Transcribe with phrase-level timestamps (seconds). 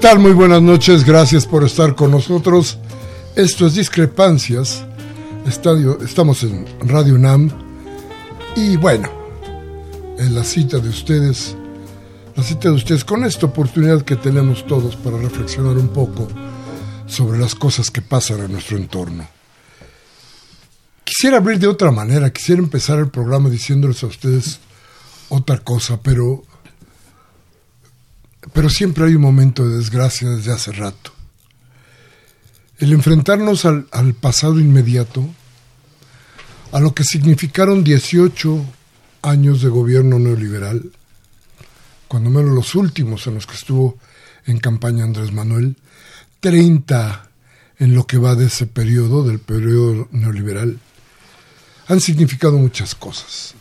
[0.00, 0.18] Tal?
[0.18, 2.78] Muy buenas noches, gracias por estar con nosotros.
[3.36, 4.82] Esto es Discrepancias,
[5.46, 7.50] Estadio, estamos en Radio UNAM
[8.56, 9.10] y bueno,
[10.16, 11.54] en la cita de ustedes,
[12.34, 16.28] la cita de ustedes con esta oportunidad que tenemos todos para reflexionar un poco
[17.06, 19.28] sobre las cosas que pasan en nuestro entorno.
[21.04, 24.60] Quisiera abrir de otra manera, quisiera empezar el programa diciéndoles a ustedes
[25.28, 26.42] otra cosa, pero
[28.52, 31.12] pero siempre hay un momento de desgracia desde hace rato.
[32.78, 35.28] El enfrentarnos al, pasado inmediato,
[36.72, 38.64] a lo que significaron 18
[39.22, 40.90] años de gobierno neoliberal,
[42.08, 43.98] cuando menos los últimos en los que estuvo
[44.46, 45.76] en campaña Andrés Manuel,
[46.40, 47.28] 30
[47.78, 50.78] en lo que va de ese periodo, del periodo neoliberal,
[51.88, 53.54] han significado muchas cosas.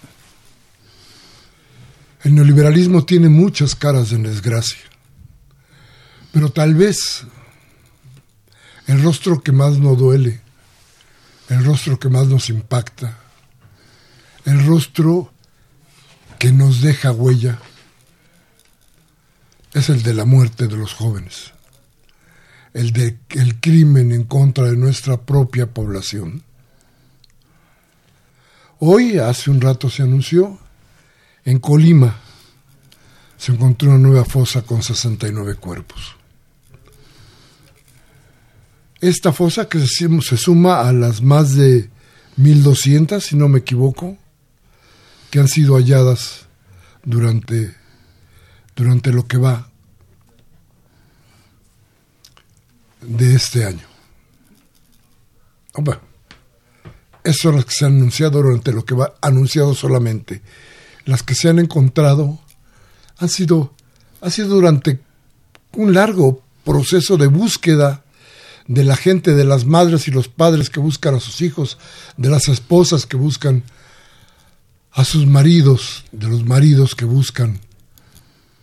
[2.23, 4.81] El neoliberalismo tiene muchas caras de desgracia,
[6.33, 7.23] pero tal vez
[8.87, 10.41] el rostro que más nos duele,
[11.47, 13.17] el rostro que más nos impacta,
[14.43, 15.31] el rostro
[16.39, 17.59] que nos deja huella,
[19.73, 21.53] es el de la muerte de los jóvenes,
[22.73, 26.43] el de el crimen en contra de nuestra propia población.
[28.79, 30.59] Hoy, hace un rato se anunció,
[31.45, 32.19] en Colima
[33.37, 36.15] se encontró una nueva fosa con 69 cuerpos.
[38.99, 41.89] Esta fosa que se suma a las más de
[42.35, 44.17] 1200, si no me equivoco,
[45.31, 46.47] que han sido halladas
[47.03, 47.75] durante,
[48.75, 49.69] durante lo que va
[53.01, 53.87] de este año.
[55.75, 56.01] Bueno,
[57.23, 60.41] esas son las que se han anunciado durante lo que va anunciado solamente
[61.09, 62.39] las que se han encontrado
[63.17, 63.73] han sido,
[64.21, 64.99] ha sido durante
[65.73, 68.05] un largo proceso de búsqueda
[68.67, 71.79] de la gente, de las madres y los padres que buscan a sus hijos,
[72.15, 73.63] de las esposas que buscan
[74.91, 77.59] a sus maridos, de los maridos que buscan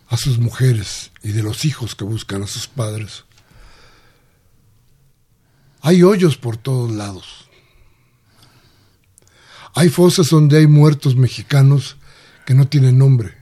[0.07, 3.25] a sus mujeres y de los hijos que buscan a sus padres.
[5.81, 7.49] Hay hoyos por todos lados.
[9.75, 11.96] Hay fosas donde hay muertos mexicanos
[12.47, 13.33] que no tienen nombre,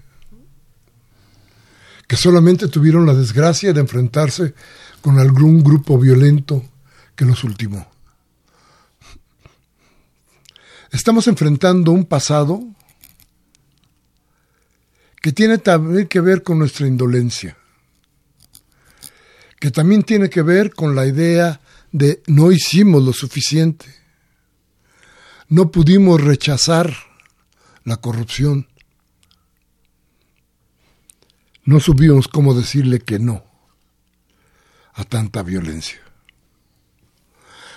[2.07, 4.55] que solamente tuvieron la desgracia de enfrentarse
[4.99, 6.65] con algún grupo violento
[7.15, 7.87] que los ultimó.
[10.91, 12.63] Estamos enfrentando un pasado
[15.21, 17.55] que tiene también que ver con nuestra indolencia,
[19.59, 23.85] que también tiene que ver con la idea de no hicimos lo suficiente,
[25.47, 26.91] no pudimos rechazar
[27.83, 28.67] la corrupción,
[31.65, 33.43] no supimos cómo decirle que no
[34.93, 35.99] a tanta violencia.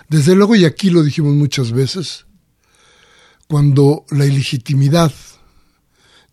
[0.08, 2.26] Desde luego, y aquí lo dijimos muchas veces,
[3.46, 5.12] cuando la ilegitimidad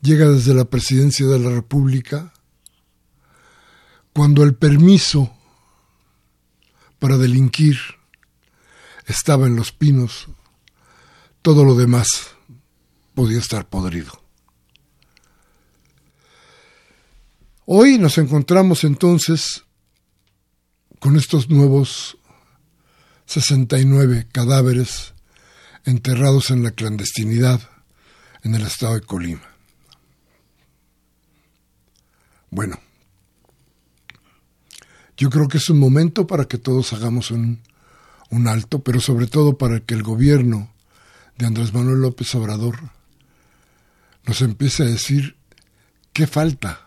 [0.01, 2.33] llega desde la presidencia de la República,
[4.13, 5.33] cuando el permiso
[6.99, 7.77] para delinquir
[9.07, 10.27] estaba en los pinos,
[11.41, 12.07] todo lo demás
[13.13, 14.24] podía estar podrido.
[17.67, 19.63] Hoy nos encontramos entonces
[20.99, 22.15] con estos nuevos
[23.25, 25.15] 69 cadáveres
[25.83, 27.59] enterrados en la clandestinidad
[28.43, 29.49] en el estado de Colima.
[32.51, 32.79] Bueno,
[35.17, 37.63] yo creo que es un momento para que todos hagamos un,
[38.29, 40.71] un alto, pero sobre todo para que el gobierno
[41.39, 42.91] de Andrés Manuel López Obrador
[44.23, 45.35] nos empiece a decir
[46.13, 46.84] qué falta.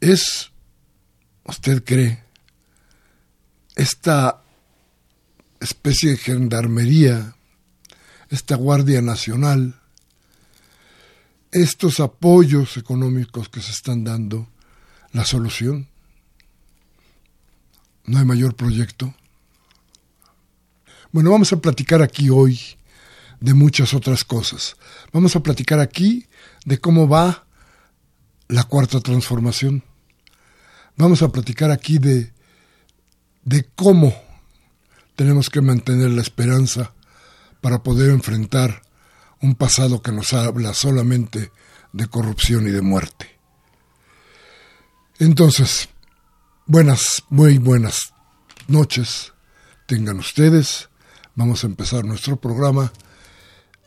[0.00, 0.50] Es,
[1.44, 2.22] usted cree,
[3.74, 4.42] esta
[5.60, 7.34] especie de gendarmería,
[8.30, 9.80] esta Guardia Nacional,
[11.52, 14.48] estos apoyos económicos que se están dando,
[15.12, 15.88] la solución.
[18.04, 19.14] No hay mayor proyecto.
[21.12, 22.60] Bueno, vamos a platicar aquí hoy
[23.40, 24.76] de muchas otras cosas.
[25.12, 26.26] Vamos a platicar aquí
[26.64, 27.45] de cómo va
[28.48, 29.84] la cuarta transformación.
[30.96, 32.32] Vamos a platicar aquí de,
[33.44, 34.14] de cómo
[35.14, 36.92] tenemos que mantener la esperanza
[37.60, 38.82] para poder enfrentar
[39.40, 41.50] un pasado que nos habla solamente
[41.92, 43.38] de corrupción y de muerte.
[45.18, 45.88] Entonces,
[46.66, 48.12] buenas, muy buenas
[48.68, 49.32] noches
[49.86, 50.88] tengan ustedes.
[51.34, 52.92] Vamos a empezar nuestro programa.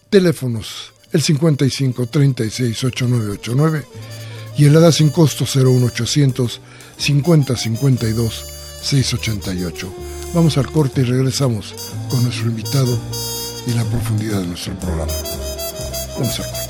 [0.10, 4.29] Teléfonos el 55 36 8989
[4.60, 6.60] y el ADA sin costo 01800
[6.98, 8.46] 50 52
[8.82, 9.94] 688.
[10.34, 11.74] Vamos al corte y regresamos
[12.10, 13.00] con nuestro invitado
[13.68, 15.14] y la profundidad de nuestro programa.
[16.18, 16.70] Vamos al corte.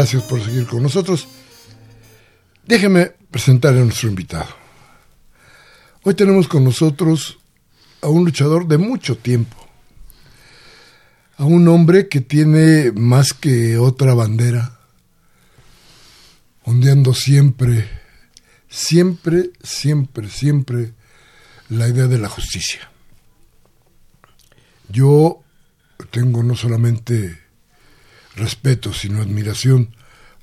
[0.00, 1.28] Gracias por seguir con nosotros.
[2.66, 4.48] Déjeme presentar a nuestro invitado.
[6.04, 7.38] Hoy tenemos con nosotros
[8.00, 9.58] a un luchador de mucho tiempo,
[11.36, 14.80] a un hombre que tiene más que otra bandera,
[16.64, 17.86] ondeando siempre,
[18.70, 20.94] siempre, siempre, siempre
[21.68, 22.90] la idea de la justicia.
[24.88, 25.42] Yo
[26.10, 27.39] tengo no solamente
[28.40, 29.94] respeto, sino admiración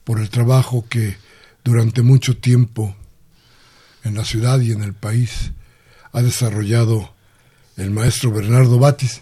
[0.04, 1.18] por el trabajo que
[1.64, 2.96] durante mucho tiempo
[4.04, 5.52] en la ciudad y en el país
[6.14, 7.14] ha desarrollado
[7.76, 9.22] el maestro Bernardo Batis,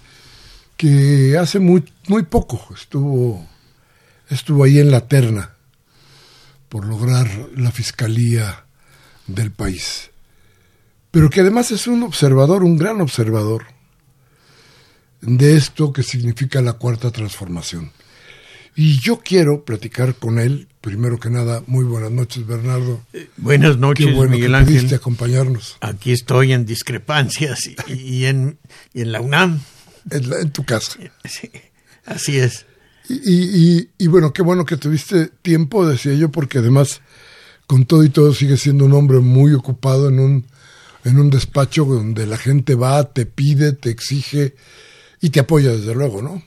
[0.77, 3.48] que hace muy, muy poco estuvo,
[4.29, 5.55] estuvo ahí en la terna
[6.70, 8.65] por lograr la fiscalía
[9.27, 10.12] del país,
[11.12, 13.65] pero que además es un observador, un gran observador
[15.22, 17.91] de esto que significa la cuarta transformación.
[18.77, 23.01] Y yo quiero platicar con él, primero que nada, muy buenas noches, Bernardo.
[23.13, 24.75] Eh, buenas noches, Qué bueno Miguel que Ángel.
[24.75, 28.58] pudiste acompañarnos Aquí estoy en discrepancias y, y en,
[28.94, 29.62] y en la UNAM.
[30.12, 30.98] en, la- en tu casa.
[31.24, 31.50] Sí,
[32.05, 32.65] así es.
[33.08, 37.01] Y, y- y- y bueno, qué bueno que tuviste tiempo, decía yo, porque además,
[37.67, 40.46] con todo y todo, sigue siendo un hombre muy ocupado en un,
[41.05, 44.55] en un despacho donde la gente va, te pide, te exige
[45.22, 46.44] y te apoya, desde luego, ¿no?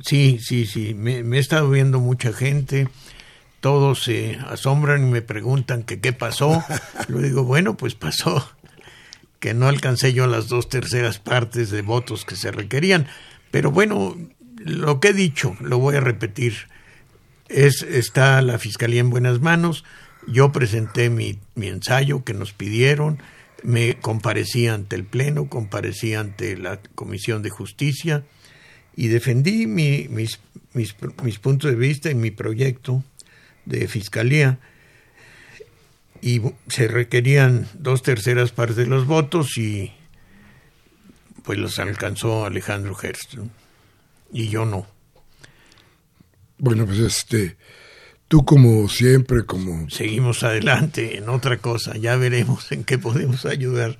[0.00, 0.94] Sí, sí, sí.
[0.94, 2.88] Me, me he estado viendo mucha gente.
[3.60, 6.62] Todos se asombran y me preguntan que qué pasó.
[7.08, 8.48] Yo digo, bueno, pues pasó
[9.40, 13.06] que no alcancé yo las dos terceras partes de votos que se requerían.
[13.50, 14.16] Pero bueno,
[14.56, 16.54] lo que he dicho, lo voy a repetir.
[17.48, 19.84] Es, está la fiscalía en buenas manos.
[20.26, 23.22] Yo presenté mi, mi ensayo que nos pidieron.
[23.62, 28.24] me comparecía ante el Pleno, comparecía ante la Comisión de Justicia
[28.98, 30.40] y defendí mis,
[30.74, 33.04] mis, mis puntos de vista en mi proyecto
[33.64, 34.58] de fiscalía
[36.20, 39.92] y se requerían dos terceras partes de los votos y
[41.44, 43.34] pues los alcanzó Alejandro Gerst
[44.32, 44.84] y yo no.
[46.58, 47.56] Bueno, pues este,
[48.26, 49.88] tú como siempre, como...
[49.90, 53.96] Seguimos adelante en otra cosa, ya veremos en qué podemos ayudar.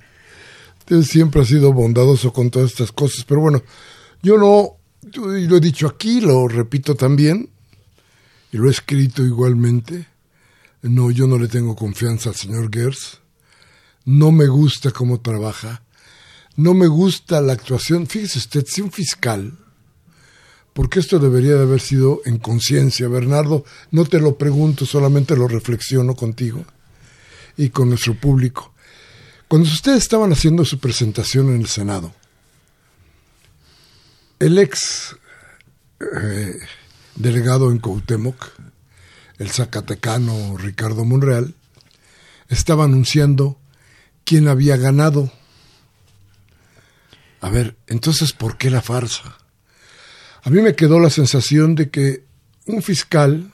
[0.79, 3.63] Usted siempre ha sido bondadoso con todas estas cosas, pero bueno,
[4.21, 4.78] yo no,
[5.11, 7.49] yo lo he dicho aquí, lo repito también,
[8.51, 10.07] y lo he escrito igualmente,
[10.81, 13.19] no, yo no le tengo confianza al señor Gers,
[14.05, 15.83] no me gusta cómo trabaja,
[16.55, 19.57] no me gusta la actuación, fíjese usted, si un fiscal
[20.79, 23.09] porque esto debería de haber sido en conciencia.
[23.09, 26.63] Bernardo, no te lo pregunto, solamente lo reflexiono contigo
[27.57, 28.73] y con nuestro público.
[29.49, 32.13] Cuando ustedes estaban haciendo su presentación en el Senado,
[34.39, 35.17] el ex
[35.99, 36.57] eh,
[37.15, 38.51] delegado en Coutemoc,
[39.37, 41.53] el zacatecano Ricardo Monreal,
[42.47, 43.59] estaba anunciando
[44.23, 45.31] quién había ganado.
[47.41, 49.37] A ver, entonces, ¿por qué la farsa?
[50.43, 52.23] A mí me quedó la sensación de que
[52.65, 53.51] un fiscal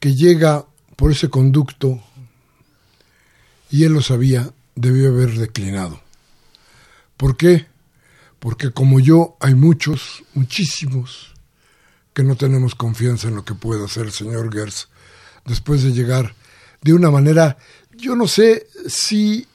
[0.00, 0.66] que llega
[0.96, 2.02] por ese conducto,
[3.70, 6.00] y él lo sabía, debió haber declinado.
[7.16, 7.66] ¿Por qué?
[8.44, 11.32] Porque como yo hay muchos, muchísimos,
[12.12, 14.88] que no tenemos confianza en lo que pueda hacer el señor Gers
[15.46, 16.34] después de llegar
[16.82, 17.56] de una manera,
[17.96, 19.46] yo no sé si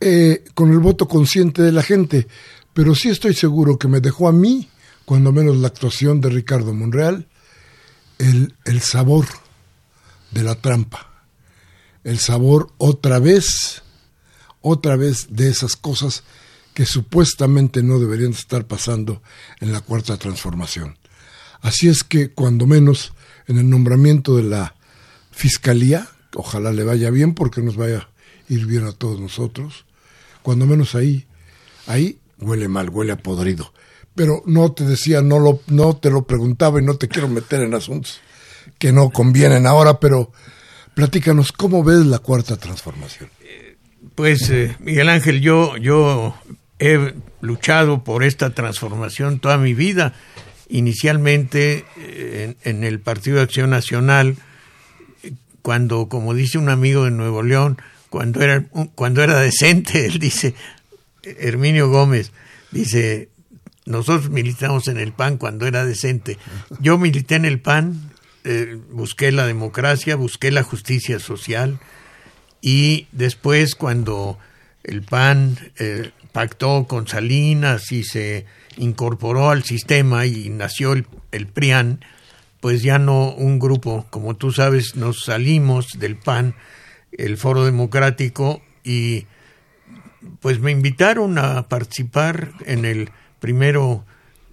[0.00, 2.28] eh, con el voto consciente de la gente,
[2.74, 4.68] pero sí estoy seguro que me dejó a mí,
[5.06, 7.26] cuando menos la actuación de Ricardo Monreal,
[8.18, 9.24] el, el sabor
[10.30, 11.24] de la trampa,
[12.04, 13.82] el sabor otra vez,
[14.60, 16.22] otra vez de esas cosas
[16.74, 19.22] que supuestamente no deberían estar pasando
[19.60, 20.98] en la cuarta transformación.
[21.62, 23.14] Así es que, cuando menos,
[23.46, 24.74] en el nombramiento de la
[25.30, 28.08] Fiscalía, ojalá le vaya bien porque nos vaya a
[28.52, 29.86] ir bien a todos nosotros,
[30.42, 31.26] cuando menos ahí,
[31.86, 33.72] ahí huele mal, huele a podrido.
[34.14, 37.62] Pero no te decía, no, lo, no te lo preguntaba y no te quiero meter
[37.62, 38.20] en asuntos
[38.78, 40.32] que no convienen ahora, pero
[40.94, 43.30] platícanos, ¿cómo ves la cuarta transformación?
[44.14, 46.34] Pues, eh, Miguel Ángel, yo, yo
[46.78, 50.14] he luchado por esta transformación toda mi vida.
[50.68, 54.36] Inicialmente eh, en, el Partido de Acción Nacional,
[55.62, 57.78] cuando, como dice un amigo de Nuevo León,
[58.10, 58.64] cuando era,
[58.94, 60.54] cuando era decente, él dice,
[61.22, 62.32] Herminio Gómez,
[62.70, 63.28] dice,
[63.86, 66.38] nosotros militamos en el PAN cuando era decente.
[66.80, 68.10] Yo milité en el PAN,
[68.44, 71.78] eh, busqué la democracia, busqué la justicia social
[72.60, 74.38] y después cuando
[74.82, 78.44] el PAN eh, pactó con Salinas y se
[78.76, 82.04] incorporó al sistema y nació el, el PRIAN,
[82.60, 86.56] pues ya no un grupo, como tú sabes, nos salimos del PAN,
[87.12, 89.26] el Foro Democrático, y
[90.40, 94.04] pues me invitaron a participar en el primero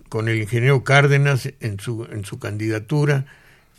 [0.07, 3.25] con el ingeniero Cárdenas en su, en su candidatura,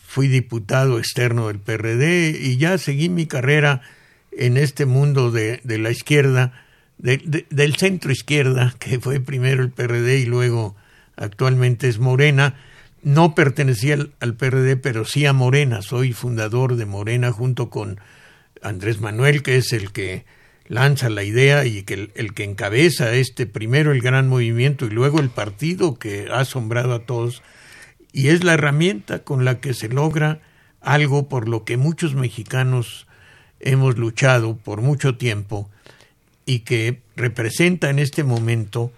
[0.08, 3.80] fui diputado externo del PRD y ya seguí mi carrera
[4.32, 6.61] en este mundo de, de la izquierda,
[7.02, 10.74] de, del centro izquierda, que fue primero el PRD y luego
[11.16, 12.54] actualmente es Morena.
[13.02, 15.82] No pertenecía al, al PRD, pero sí a Morena.
[15.82, 18.00] Soy fundador de Morena junto con
[18.62, 20.24] Andrés Manuel, que es el que
[20.72, 25.20] lanza la idea y que el, que encabeza este primero el gran movimiento y luego
[25.20, 27.42] el partido que ha asombrado a todos
[28.12, 30.40] y es la herramienta con la que se logra
[30.80, 33.06] algo por lo que muchos mexicanos
[33.60, 35.68] hemos luchado por mucho tiempo
[36.46, 38.92] y que representa en este momento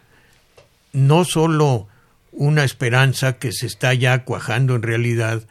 [0.93, 1.89] no solo
[2.33, 5.47] una esperanza que se está ya cuajando en realidad,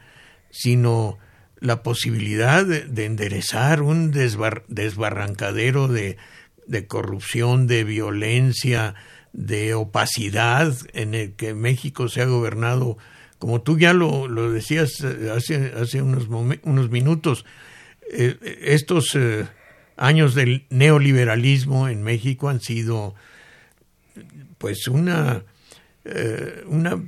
[0.50, 1.18] sino
[1.60, 6.18] la posibilidad de, enderezar un desbarrancadero de,
[6.66, 8.94] de, corrupción, de violencia,
[9.32, 12.98] de opacidad en el que México se ha gobernado,
[13.38, 17.44] como tú ya lo, lo decías eh, hace, hace unos, unos minutos,
[18.12, 19.46] eh, estos eh,
[19.96, 23.14] años del neoliberalismo en México han sido
[24.58, 25.42] pues una,
[26.66, 27.02] una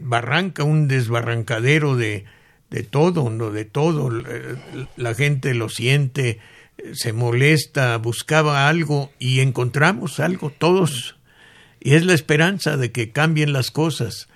[0.00, 2.24] barranca, un desbarrancadero de,
[2.70, 4.10] de todo, no de todo.
[4.96, 6.38] La gente lo siente,
[6.92, 11.16] se molesta, buscaba algo y encontramos algo todos.
[11.80, 14.28] Y es la esperanza de que cambien las cosas.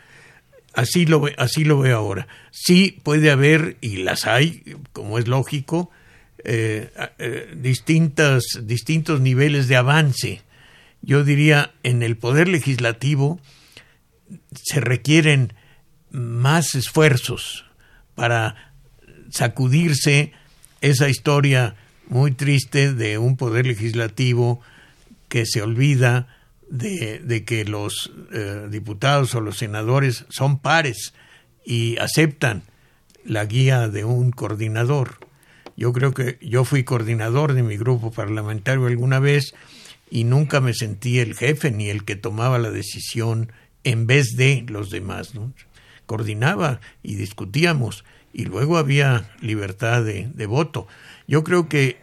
[0.74, 2.28] Así lo, así lo veo ahora.
[2.50, 5.90] Sí puede haber, y las hay, como es lógico,
[6.44, 10.42] eh, eh, distintas, distintos niveles de avance.
[11.02, 13.40] Yo diría, en el poder legislativo
[14.52, 15.52] se requieren
[16.10, 17.64] más esfuerzos
[18.14, 18.72] para
[19.30, 20.32] sacudirse
[20.80, 21.76] esa historia
[22.08, 24.60] muy triste de un poder legislativo
[25.28, 26.28] que se olvida
[26.68, 31.14] de, que los eh, diputados o los senadores son pares
[31.64, 32.62] y aceptan
[33.24, 35.25] la guía de un coordinador.
[35.76, 39.54] Yo creo que yo fui coordinador de mi grupo parlamentario alguna vez
[40.10, 43.52] y nunca me sentí el jefe ni el que tomaba la decisión
[43.84, 45.32] en vez de los demás.
[46.06, 50.86] Coordinaba y discutíamos y luego había libertad de, voto.
[51.26, 51.98] Yo creo que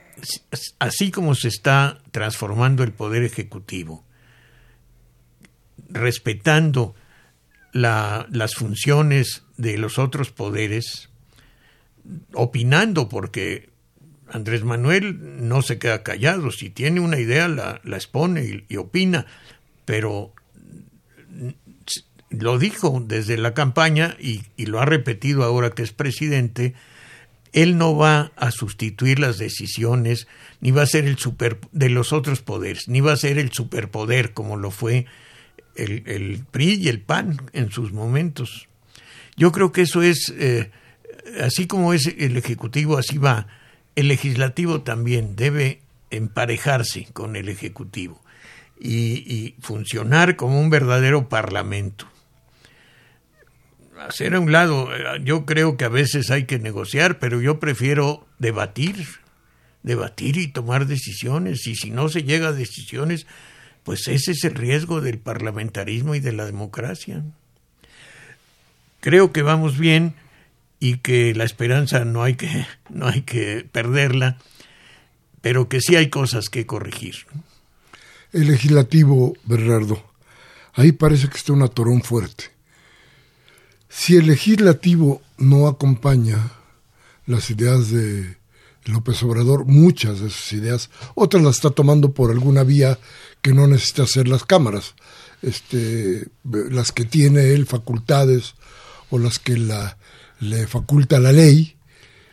[0.80, 4.04] así como se está transformando el poder ejecutivo,
[5.90, 6.96] respetando
[7.72, 11.10] las funciones de los otros poderes,
[12.34, 13.70] opinando, porque
[14.28, 19.26] Andrés Manuel no se queda callado, si tiene una idea la, expone y, opina,
[19.86, 20.34] pero
[22.30, 26.74] lo dijo desde la campaña y, lo ha repetido ahora que es presidente,
[27.52, 30.28] él no va a sustituir las decisiones,
[30.60, 33.52] ni va a ser el super de los otros poderes, ni va a ser el
[33.52, 35.06] superpoder como lo fue
[35.76, 38.68] el, el PRI y el PAN en sus momentos.
[39.36, 40.72] Yo creo que eso es, eh,
[41.42, 43.48] así como es el Ejecutivo, así va.
[43.96, 48.22] El Legislativo también debe emparejarse con el Ejecutivo
[48.80, 52.08] y, funcionar como un verdadero Parlamento.
[54.00, 57.60] Hacer a un lado, eh, yo creo que a veces hay que negociar, pero yo
[57.60, 59.08] prefiero debatir,
[59.84, 61.66] debatir y tomar decisiones.
[61.68, 63.28] Y si no se llega a decisiones,
[63.84, 67.24] pues ese es el riesgo del parlamentarismo y de la democracia.
[69.00, 70.16] Creo que vamos bien
[70.84, 74.38] y que la esperanza no hay que, no hay que perderla,
[75.40, 77.16] pero que sí hay cosas que corregir.
[78.34, 80.04] El legislativo, Bernardo,
[80.74, 82.52] ahí parece que está un atorón fuerte.
[83.88, 86.52] Si el legislativo no acompaña
[87.28, 88.36] las ideas de
[88.84, 93.00] López Obrador, muchas de sus ideas, otras las está tomando por alguna vía
[93.42, 94.96] que no necesita hacer las cámaras,
[95.42, 98.56] este, las que tiene él facultades
[99.12, 99.98] o las que la,
[100.44, 101.76] le faculta la ley,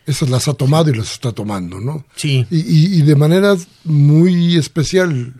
[0.07, 2.05] esas las ha tomado y las está tomando, ¿no?
[2.17, 2.47] Sí.
[2.51, 5.35] Y, de manera muy especial.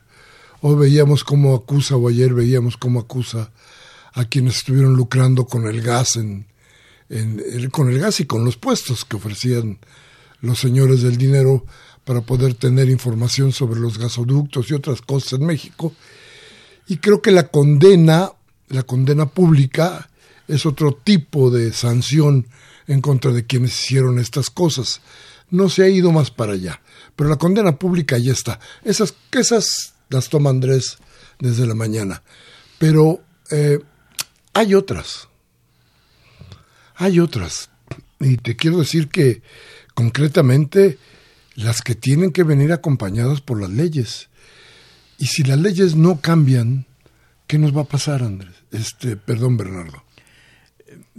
[0.63, 3.51] Hoy veíamos cómo acusa, o ayer veíamos cómo acusa
[4.13, 6.47] a quienes estuvieron lucrando con el gas en,
[7.09, 9.79] en, con el gas y con los puestos que ofrecían
[10.43, 11.65] los señores del dinero
[12.05, 15.93] para poder tener información sobre los gasoductos y otras cosas en México.
[16.89, 18.33] Y creo que la condena,
[18.69, 20.11] la condena pública,
[20.49, 22.47] es otro tipo de sanción
[22.91, 25.01] en contra de quienes hicieron estas cosas.
[25.49, 26.83] No se ha ido más para allá,
[27.15, 28.59] pero la condena pública ya está.
[28.85, 30.99] Esas, esas las toma Andrés
[31.39, 32.23] desde la mañana.
[32.79, 33.79] Pero eh,
[34.55, 35.29] hay otras.
[36.97, 37.71] Hay otras.
[38.19, 39.43] Y te quiero decir que
[39.95, 40.99] concretamente
[41.55, 44.31] las que tienen que venir acompañadas por las leyes.
[45.17, 46.87] Y si las leyes no cambian,
[47.47, 48.55] ¿qué nos va a pasar, Andrés?
[48.73, 50.03] Este, perdón, Bernardo.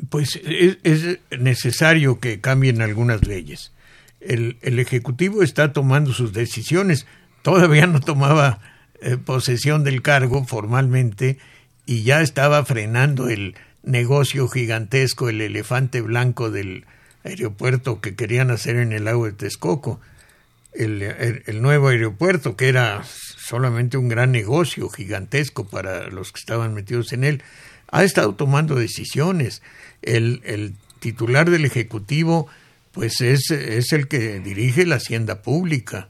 [0.09, 3.71] Pues es, necesario que cambien algunas leyes.
[4.19, 7.05] El, el, Ejecutivo está tomando sus decisiones.
[7.41, 8.59] Todavía no tomaba
[9.01, 11.37] eh, posesión del cargo formalmente
[11.85, 16.85] y ya estaba frenando el negocio gigantesco, el elefante blanco del
[17.23, 19.99] aeropuerto que querían hacer en el lago de Texcoco
[20.73, 27.11] el, nuevo aeropuerto, que era solamente un gran negocio gigantesco para los que estaban metidos
[27.13, 27.43] en él,
[27.91, 29.61] ha estado tomando decisiones.
[30.01, 32.47] El, titular del Ejecutivo,
[32.91, 36.09] pues es, el que dirige la hacienda pública.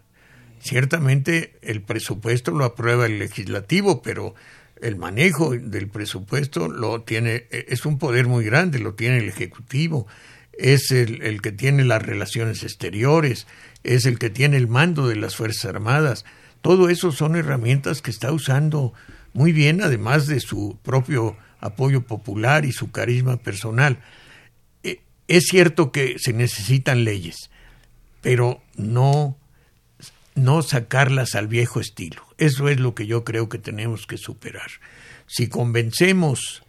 [0.61, 4.35] Ciertamente el presupuesto lo aprueba el legislativo, pero
[4.81, 10.07] el manejo del presupuesto lo tiene, es un poder muy grande, lo tiene el Ejecutivo,
[10.51, 13.47] es el que tiene las relaciones exteriores,
[13.83, 16.25] es el que tiene el mando de las Fuerzas Armadas.
[16.61, 18.93] Todo eso son herramientas que está usando
[19.33, 23.99] muy bien, además de su propio apoyo popular y su carisma personal.
[24.83, 27.49] Eh, es cierto que se necesitan leyes,
[28.19, 29.37] pero no,
[30.35, 32.25] no sacarlas al viejo estilo.
[32.37, 34.69] Eso es lo que yo creo que tenemos que superar.
[35.27, 36.63] Si convencemos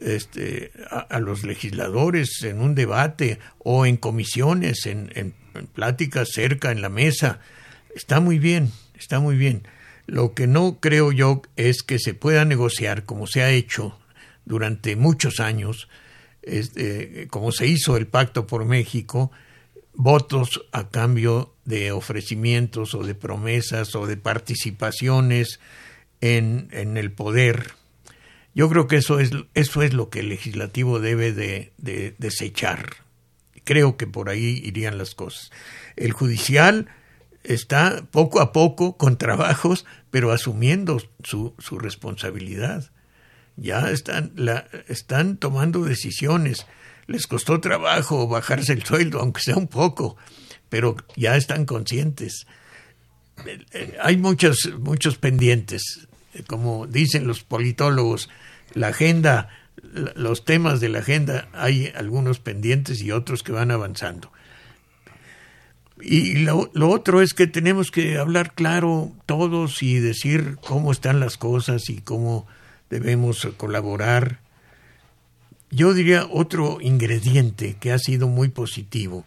[0.00, 5.34] este, a, los legisladores en un debate o en comisiones, en, en,
[5.74, 7.40] pláticas cerca, en la mesa.
[7.94, 9.66] Está muy bien, está muy bien.
[10.06, 13.97] Lo que no creo yo es que se pueda negociar como se ha hecho
[14.48, 15.88] durante muchos años,
[16.42, 19.30] este, como se hizo el Pacto por México,
[19.92, 25.60] votos a cambio de ofrecimientos o de promesas o de participaciones
[26.22, 27.72] en, en el poder.
[28.54, 32.96] Yo creo que eso es, eso es lo que el legislativo debe de, de desechar.
[33.64, 35.50] Creo que por ahí irían las cosas.
[35.96, 36.88] El judicial
[37.44, 42.90] está poco a poco con trabajos, pero asumiendo su, su responsabilidad.
[43.60, 46.66] Ya están, la, están tomando decisiones.
[47.06, 50.16] Les costó trabajo bajarse el sueldo, aunque sea un poco,
[50.68, 52.46] pero ya están conscientes.
[54.02, 56.08] Hay muchos, muchos pendientes.
[56.46, 58.28] Como dicen los politólogos,
[58.74, 59.48] la agenda,
[60.14, 64.30] los temas de la agenda, hay algunos pendientes y otros que van avanzando.
[66.00, 71.36] Y lo, otro es que tenemos que hablar claro todos y decir cómo están las
[71.36, 72.46] cosas y cómo
[72.90, 74.40] debemos colaborar.
[75.70, 79.26] Yo diría otro ingrediente que ha sido muy positivo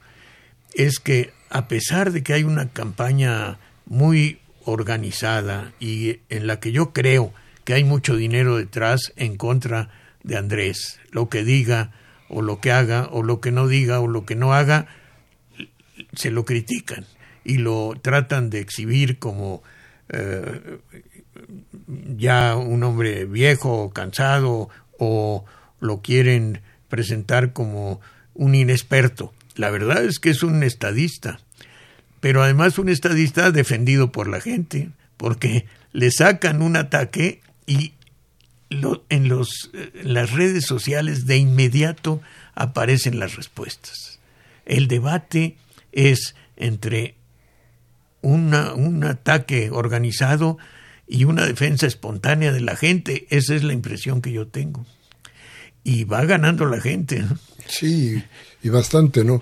[0.74, 6.72] es que a pesar de que hay una campaña muy organizada y en la que
[6.72, 9.90] yo creo que hay mucho dinero detrás en contra
[10.24, 11.92] de Andrés, lo que diga
[12.30, 14.88] o lo que haga o lo que no diga o lo que no haga,
[16.14, 17.06] se lo critican
[17.44, 19.62] y lo tratan de exhibir como
[20.10, 20.80] eh,
[22.18, 25.46] ya un hombre viejo, cansado, o
[25.80, 28.02] lo quieren presentar como
[28.34, 29.34] un inexperto.
[29.56, 31.40] La verdad es que es un estadista,
[32.20, 37.94] pero además un estadista defendido por la gente, porque le sacan un ataque y
[39.10, 39.72] en, los,
[40.04, 42.22] las redes sociales de inmediato
[42.56, 44.20] aparecen las respuestas.
[44.66, 45.58] El debate
[45.92, 47.16] es entre
[48.22, 50.58] un ataque organizado
[51.12, 53.28] y una defensa espontánea de la gente.
[53.30, 54.86] Esa es la impresión que yo tengo.
[55.84, 57.26] Y va ganando la gente.
[57.68, 58.24] Sí,
[58.64, 59.42] y bastante, ¿no?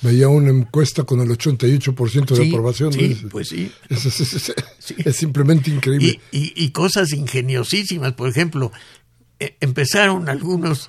[0.00, 2.94] Veía una encuesta con el 88% de aprobación.
[2.94, 3.70] Sí, pues sí.
[3.90, 6.18] Es, simplemente increíble.
[6.32, 8.14] Y, y, cosas ingeniosísimas.
[8.14, 8.72] Por ejemplo,
[9.38, 10.88] e, empezaron algunos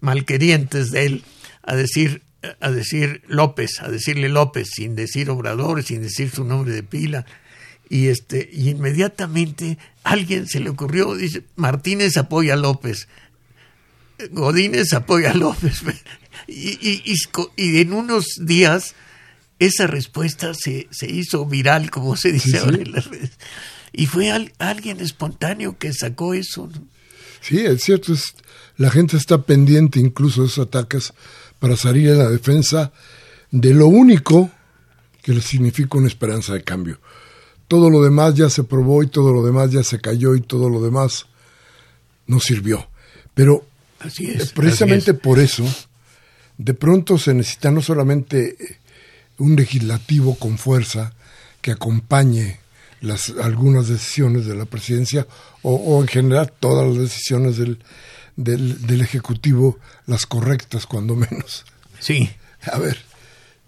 [0.00, 1.24] malquerientes de él
[1.64, 2.22] a decir,
[2.60, 7.26] a decir López, a decirle López, sin decir Obrador, sin decir su nombre de pila.
[7.92, 13.06] Y, este, y inmediatamente alguien se le ocurrió, dice, Martínez apoya a López,
[14.30, 15.82] Godínez apoya a López.
[16.48, 18.94] Y, y, en unos días
[19.58, 23.32] esa respuesta se, se hizo viral, como se dice ahora en las redes.
[23.92, 26.70] Y fue alguien espontáneo que sacó eso.
[27.42, 28.34] Sí, es cierto, es,
[28.78, 31.12] la gente está pendiente incluso de esos ataques
[31.58, 32.92] para salir en la defensa
[33.50, 34.50] de lo único
[35.22, 36.98] que le significa una esperanza de cambio.
[37.72, 40.68] Todo lo demás ya se probó y todo lo demás ya se cayó y todo
[40.68, 41.24] lo demás
[42.26, 42.86] no sirvió.
[43.32, 43.64] Pero
[43.98, 45.64] así es, precisamente por eso,
[46.58, 48.76] de pronto se necesita no solamente eh,
[49.38, 51.14] un legislativo con fuerza
[51.62, 52.60] que acompañe
[53.00, 55.26] las, algunas decisiones de la presidencia
[55.62, 57.78] o, en general todas las decisiones del,
[58.36, 61.64] del, Ejecutivo las correctas, cuando menos.
[62.00, 62.28] Sí.
[62.70, 62.98] A ver,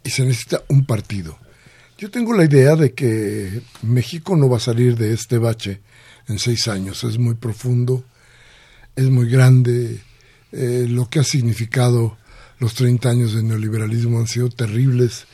[0.05, 1.39] y se necesita un partido.
[2.05, 5.81] Yo tengo la idea de que México no va a salir de este bache
[6.29, 7.03] en seis años.
[7.03, 8.05] Es muy profundo,
[8.95, 10.03] es muy grande.
[10.53, 12.19] Eh, lo que ha significado
[12.59, 15.25] los 30 años de neoliberalismo han sido terribles.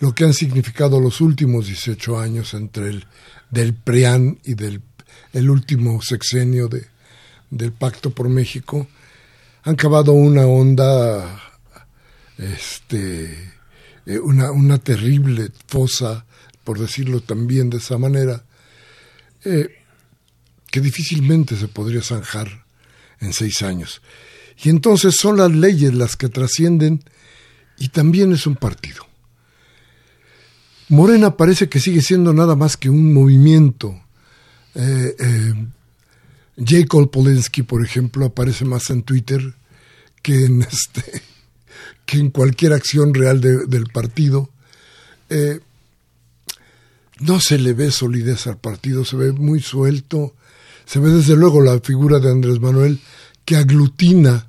[0.00, 3.04] Lo que han significado los últimos 18 años entre el
[3.50, 4.80] del PRIAN y del
[5.34, 6.86] el último sexenio de,
[7.50, 8.86] del Pacto por México,
[9.64, 11.42] han cavado una onda,
[12.38, 13.55] este,
[14.06, 16.24] eh, una, una terrible fosa,
[16.64, 18.44] por decirlo también de esa manera,
[19.44, 19.68] eh,
[20.70, 22.64] que difícilmente se podría zanjar
[23.20, 24.02] en seis años.
[24.62, 27.04] Y entonces son las leyes las que trascienden
[27.78, 29.06] y también es un partido.
[30.88, 34.00] Morena parece que sigue siendo nada más que un movimiento
[34.74, 39.54] eh, eh, Polensky, por ejemplo, aparece más en Twitter
[40.22, 41.22] que en, este,
[42.06, 44.48] que en cualquier acción real del partido.
[45.28, 45.60] Eh,
[47.18, 50.34] no se le ve solidez al partido, se ve muy suelto.
[50.84, 53.00] Se ve desde luego la figura de Andrés Manuel
[53.44, 54.48] que aglutina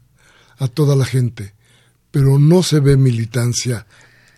[0.60, 1.54] a toda la gente,
[2.12, 3.86] pero no se ve militancia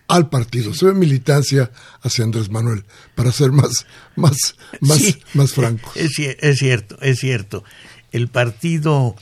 [0.06, 1.70] al partido, se ve militancia
[2.02, 5.92] hacia Andrés Manuel, para ser más, más, más, más franco.
[5.94, 7.64] Es, es, cierto, es cierto.
[8.12, 9.14] El partido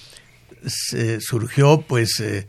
[1.21, 2.47] surgió pues eh,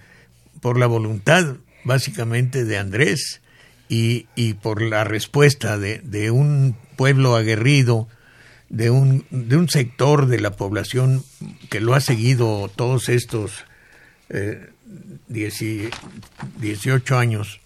[0.62, 3.41] por la voluntad básicamente de Andrés
[3.88, 8.08] y, y por la respuesta de, de, un pueblo aguerrido,
[8.69, 11.24] de un, de un sector de la población
[11.69, 13.65] que lo ha seguido todos estos
[14.30, 14.69] eh,
[15.28, 17.62] 18 años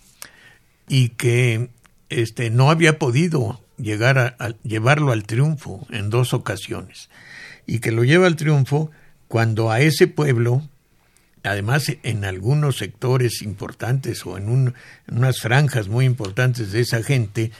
[0.87, 1.69] y que
[2.09, 7.09] este, no había podido llegar a, llevarlo al triunfo en dos ocasiones.
[7.65, 8.91] Y que lo lleva al triunfo
[9.27, 10.67] cuando a ese pueblo
[11.43, 14.73] además en algunos sectores importantes o en,
[15.07, 17.51] unas franjas muy importantes de esa gente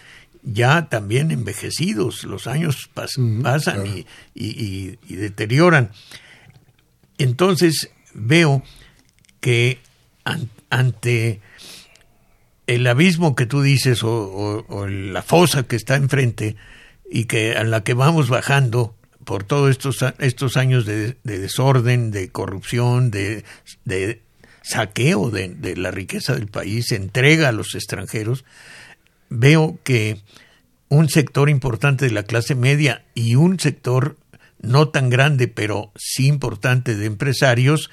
[0.42, 5.92] ya también envejecidos los años pasan y, deterioran.
[7.18, 8.64] Entonces veo
[9.40, 9.80] que
[10.70, 11.42] ante
[12.68, 16.56] el abismo que tú dices o, la fosa que está enfrente
[17.10, 22.30] y que a la que vamos bajando por todos estos, estos años de, desorden, de
[22.30, 23.44] corrupción, de,
[24.62, 28.46] saqueo de, la riqueza del país, entrega a los extranjeros,
[29.30, 30.22] veo que
[30.90, 34.18] un sector importante de la clase media y un sector
[34.62, 37.90] no tan grande, pero sí importante de empresarios,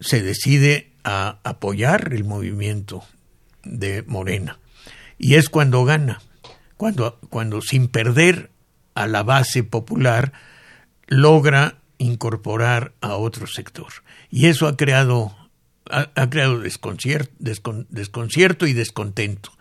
[0.00, 3.04] se decide a apoyar el movimiento
[3.62, 4.58] de Morena.
[5.16, 6.20] Y es cuando gana,
[6.76, 8.50] cuando, cuando sin perder
[8.94, 10.32] a la base popular
[11.06, 13.88] logra incorporar a otro sector.
[14.30, 15.36] Y eso ha creado,
[15.90, 17.32] ha, creado desconcierto,
[17.88, 19.52] desconcierto y descontento.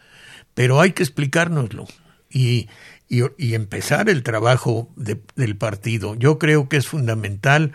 [0.53, 1.86] Pero hay que explicárnoslo
[2.29, 2.67] y,
[3.10, 6.15] y, empezar el trabajo del partido.
[6.15, 7.73] Yo creo que es fundamental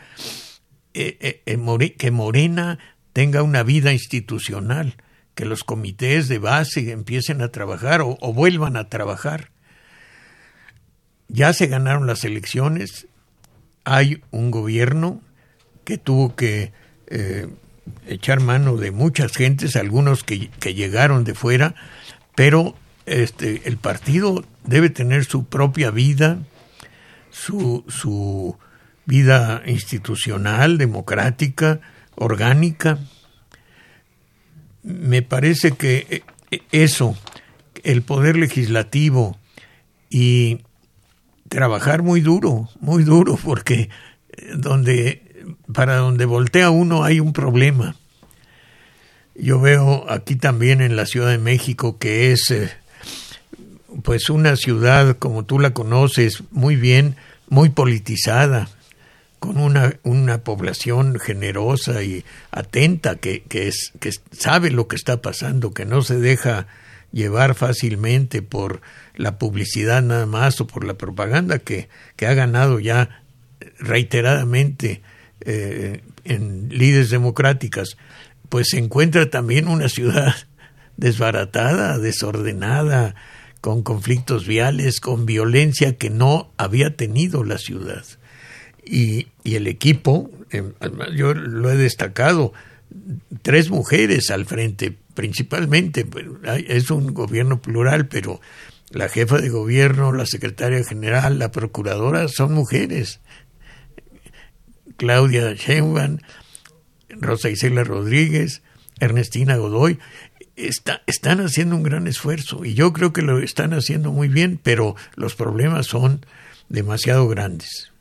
[0.95, 2.79] eh, eh, eh, que Morena
[3.13, 4.97] tenga una vida institucional
[5.39, 9.53] que los comités de base empiecen a trabajar o, vuelvan a trabajar.
[11.29, 13.07] Ya se ganaron las elecciones,
[13.85, 15.21] hay un gobierno
[15.85, 16.73] que tuvo que
[17.07, 17.49] eh,
[18.07, 21.75] echar mano de muchas gentes, algunos que, llegaron de fuera,
[22.35, 22.75] pero
[23.07, 26.39] este, el partido debe tener su propia vida,
[27.31, 28.59] su, su
[29.07, 31.81] vida institucional, democrática,
[32.15, 32.99] orgánica,
[34.83, 37.17] me parece que eh, eso,
[37.85, 39.39] el poder legislativo
[40.11, 40.61] y
[41.49, 43.91] trabajar muy duro, muy duro, porque
[44.31, 45.29] eh, donde
[45.73, 47.97] para donde voltea uno hay un problema.
[49.35, 52.71] Yo veo aquí también en la Ciudad de México que es eh,
[54.03, 57.17] pues una ciudad como tú la conoces muy bien,
[57.49, 58.69] muy politizada,
[59.39, 65.23] con una, una población generosa y atenta que, que, es, que sabe lo que está
[65.23, 66.67] pasando, que no se deja
[67.13, 68.81] llevar fácilmente por
[69.19, 73.23] la publicidad nada más o por la propaganda que, que ha ganado ya
[73.79, 75.03] reiteradamente
[75.41, 77.97] eh, en líderes democráticas,
[78.49, 80.35] pues se encuentra también una ciudad
[80.97, 83.17] desbaratada, desordenada,
[83.61, 88.05] con conflictos viales, con violencia que no había tenido la ciudad.
[88.85, 90.73] Y, el equipo, em,
[91.17, 92.53] yo lo he destacado,
[93.43, 96.27] tres mujeres al frente, principalmente, pues,
[96.69, 98.41] es un gobierno plural, pero
[98.91, 103.21] la jefa de gobierno, la secretaria general, la procuradora son mujeres.
[104.97, 106.19] Claudia Sheinbaum,
[107.09, 108.63] Rosa Isela Rodríguez,
[108.99, 109.99] Ernestina Godoy,
[110.57, 114.59] está, están haciendo un gran esfuerzo y yo creo que lo están haciendo muy bien,
[114.63, 116.25] pero los problemas son
[116.69, 117.93] demasiado grandes.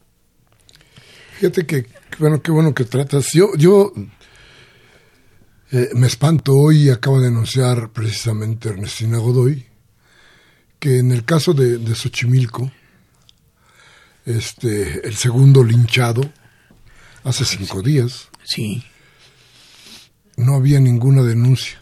[1.39, 1.85] Fíjate que,
[2.17, 3.31] bueno, qué bueno que tratas.
[3.33, 3.93] Yo, yo
[5.71, 9.65] eh, me espanto hoy, acaba de anunciar precisamente Ernestina Godoy,
[10.79, 12.71] que en el caso de, de Xochimilco,
[14.25, 16.21] este, el segundo linchado,
[17.23, 18.83] hace cinco días, sí.
[20.35, 21.79] no había ninguna denuncia.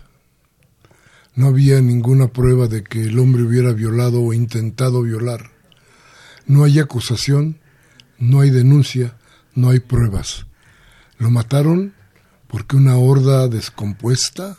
[1.33, 5.51] No había ninguna prueba de que el hombre hubiera violado o intentado violar.
[6.45, 7.59] No hay acusación,
[8.17, 9.17] no hay denuncia,
[9.53, 10.45] no hay pruebas.
[11.17, 11.93] Lo mataron
[12.47, 14.57] porque una horda descompuesta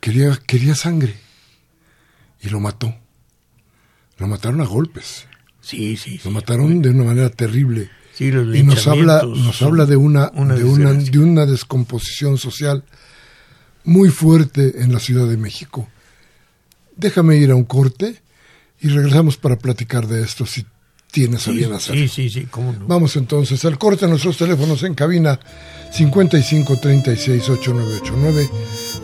[0.00, 1.27] quería, quería sangre
[2.40, 2.94] y lo mató.
[4.18, 5.26] Lo mataron a golpes.
[5.60, 6.20] Sí, sí.
[6.24, 7.90] Lo mataron de una manera terrible.
[8.14, 12.84] Sí, los y nos habla, nos habla de una, de, una, de una descomposición social
[13.84, 15.88] muy fuerte en la Ciudad de México.
[16.96, 18.20] Déjame ir a un corte
[18.80, 20.66] y regresamos para platicar de esto, si
[21.12, 21.94] tienes a bien hacer.
[21.94, 22.86] Sí, sí, sí, cómo no.
[22.86, 25.38] Vamos entonces al corte nuestros teléfonos en cabina
[25.92, 28.50] 55 36 8989,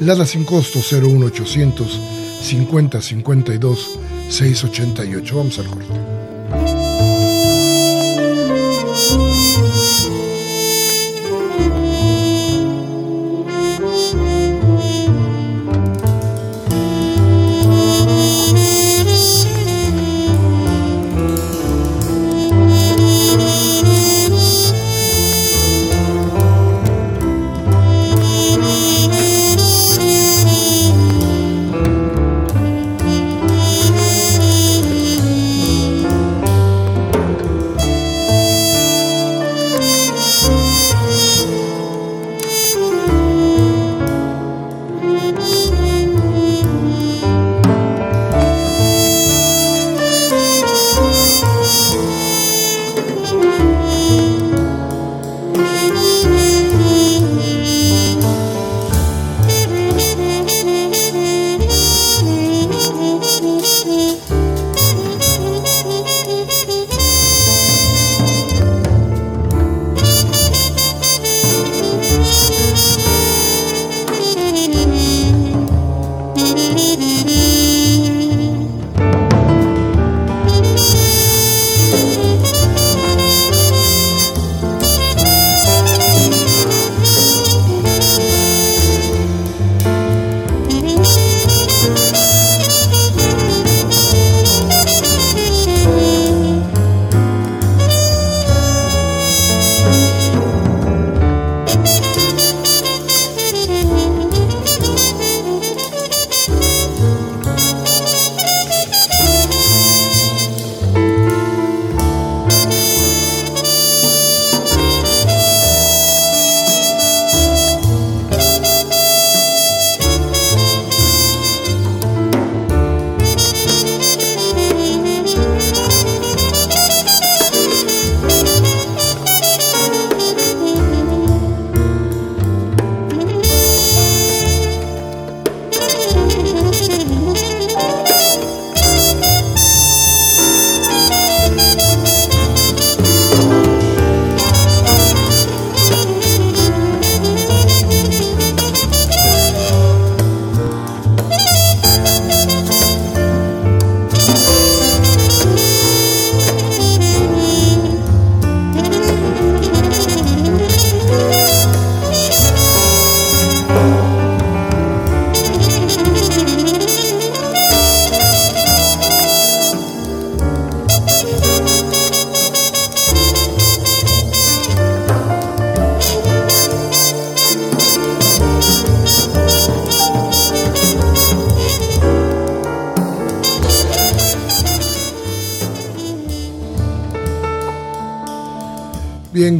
[0.00, 5.36] Lada sin costo 01800 50 52 688.
[5.36, 6.23] Vamos al corte.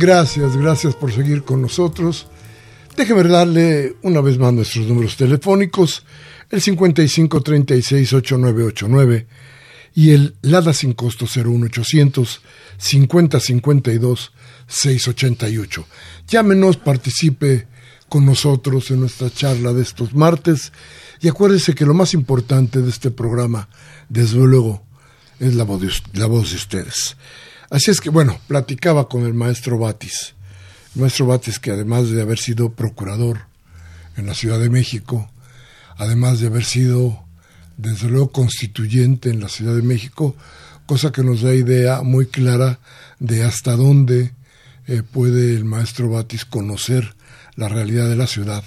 [0.05, 2.27] Gracias, gracias por seguir con nosotros.
[2.95, 6.05] Déjeme darle una vez más nuestros números telefónicos,
[6.51, 9.25] el 5536-8989
[9.95, 12.43] y el LADA sin costo 01800
[12.77, 14.33] 5052
[14.67, 15.87] 688.
[16.29, 17.67] Llámenos, participe
[18.11, 20.71] con nosotros en nuestra charla de estos martes
[21.23, 23.71] y acuérdese que lo más importante de este programa,
[24.11, 24.85] desde luego,
[25.40, 27.17] es la voz de ustedes.
[27.74, 30.34] Así es que, bueno, platicaba con el maestro Batis.
[30.94, 33.46] Maestro Batis, que además de haber sido procurador
[34.16, 35.28] en la Ciudad de México,
[35.96, 37.24] además de haber sido,
[37.76, 40.37] desde luego, constituyente en la Ciudad de México,
[40.87, 42.78] cosa que nos da idea muy clara
[43.18, 44.34] de hasta dónde
[44.87, 47.16] eh, puede el maestro Batis conocer
[47.56, 48.62] la realidad de la ciudad.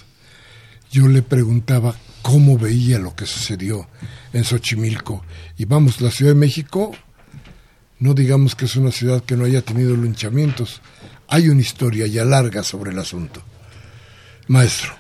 [0.92, 3.88] Yo le preguntaba cómo veía lo que sucedió
[4.34, 5.24] en Xochimilco.
[5.58, 6.92] Y vamos, la Ciudad de México
[8.00, 10.82] no digamos que es una ciudad que no haya tenido linchamientos.
[11.28, 13.44] Hay una historia ya larga sobre el asunto.
[14.48, 14.94] Maestro.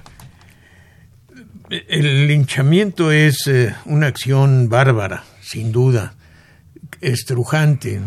[1.70, 6.16] El linchamiento es eh, una acción bárbara, sin duda,
[7.02, 8.00] estrujante.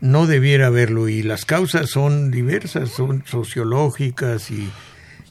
[0.00, 0.26] ¿no?
[0.26, 4.70] debiera haberlo y las causas son diversas, son sociológicas y,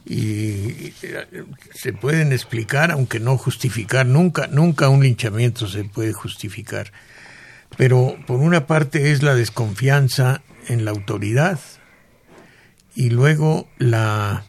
[0.06, 4.06] y eh, se pueden explicar, aunque no justificar.
[4.06, 6.92] Nunca, nunca un linchamiento se puede justificar
[7.76, 11.58] pero por una parte es la desconfianza en la autoridad
[12.94, 14.44] y luego la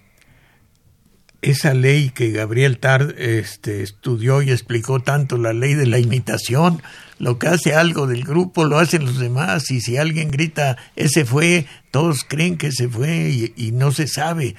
[1.42, 6.84] esa ley que Gabriel Tard este, estudió y explicó tanto, la ley de la imitación,
[7.18, 11.26] lo que hace algo del grupo lo hacen los demás y si alguien grita ese
[11.26, 14.56] fue, todos creen que ese fue y, y no se sabe.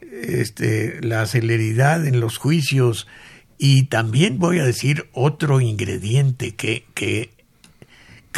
[0.00, 3.06] Este, la celeridad en los juicios
[3.58, 7.30] y también voy a decir otro ingrediente que, que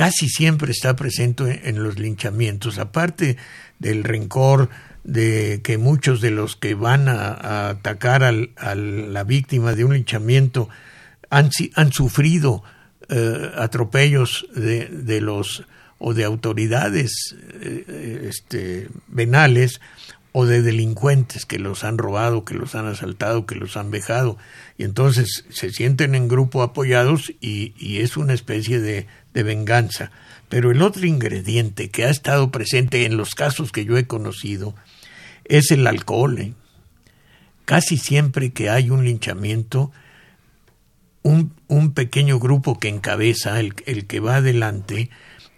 [0.00, 3.36] casi siempre está presente en los linchamientos, aparte
[3.78, 4.70] del rencor
[5.04, 8.32] de que muchos de los que van a, atacar a
[8.74, 10.70] la víctima de un linchamiento
[11.28, 12.62] han, han sufrido
[13.10, 15.64] eh, atropellos de, de, los
[15.98, 19.82] o de autoridades eh, este, venales
[20.32, 24.38] o de delincuentes que los han robado, que los han asaltado, que los han vejado.
[24.78, 30.10] Y entonces se sienten en grupo apoyados y es una especie de, de, venganza.
[30.48, 34.74] Pero el otro ingrediente que ha estado presente en los casos que yo he conocido
[35.44, 36.38] es el alcohol.
[36.38, 36.54] ¿eh?
[37.64, 39.92] Casi siempre que hay un linchamiento,
[41.22, 45.10] un, un pequeño grupo que encabeza, el, el que va adelante,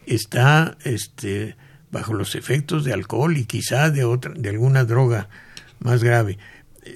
[0.07, 1.57] está este,
[1.91, 5.29] bajo los efectos de alcohol y quizá de otra, de alguna droga
[5.79, 6.39] más grave.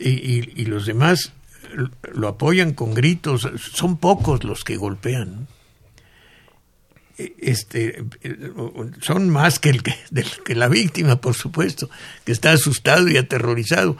[0.00, 1.32] Y, y, los demás
[2.12, 5.46] lo apoyan con gritos, son pocos los que golpean.
[7.18, 8.04] Este,
[9.00, 11.88] son más que, el que, la víctima, por supuesto,
[12.24, 13.96] que está asustado y aterrorizado.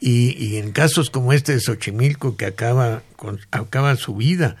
[0.00, 4.56] Y, y en casos como este de Xochimilco, que acaba, con, acaba su vida,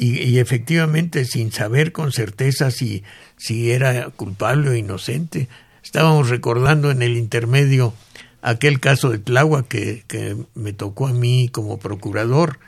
[0.00, 3.02] y, efectivamente sin saber con certeza si,
[3.36, 5.48] si era culpable o inocente.
[5.82, 7.92] Estábamos recordando en el intermedio
[8.40, 12.60] aquel caso de Tláhuac que, que me tocó a mí como procurador,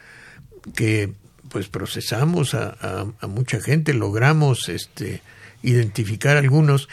[0.75, 1.13] que
[1.51, 5.21] pues procesamos a, mucha gente, logramos este,
[5.63, 6.89] identificar algunos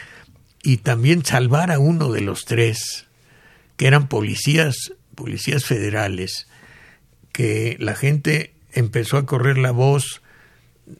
[0.62, 3.06] y también salvar a uno de los tres,
[3.76, 6.48] que eran policías, policías federales,
[7.32, 10.22] que la gente empezó a correr la voz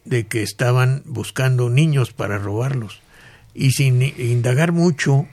[0.04, 3.00] de que estaban buscando niños para robarlos.
[3.54, 5.26] Y sin indagar mucho,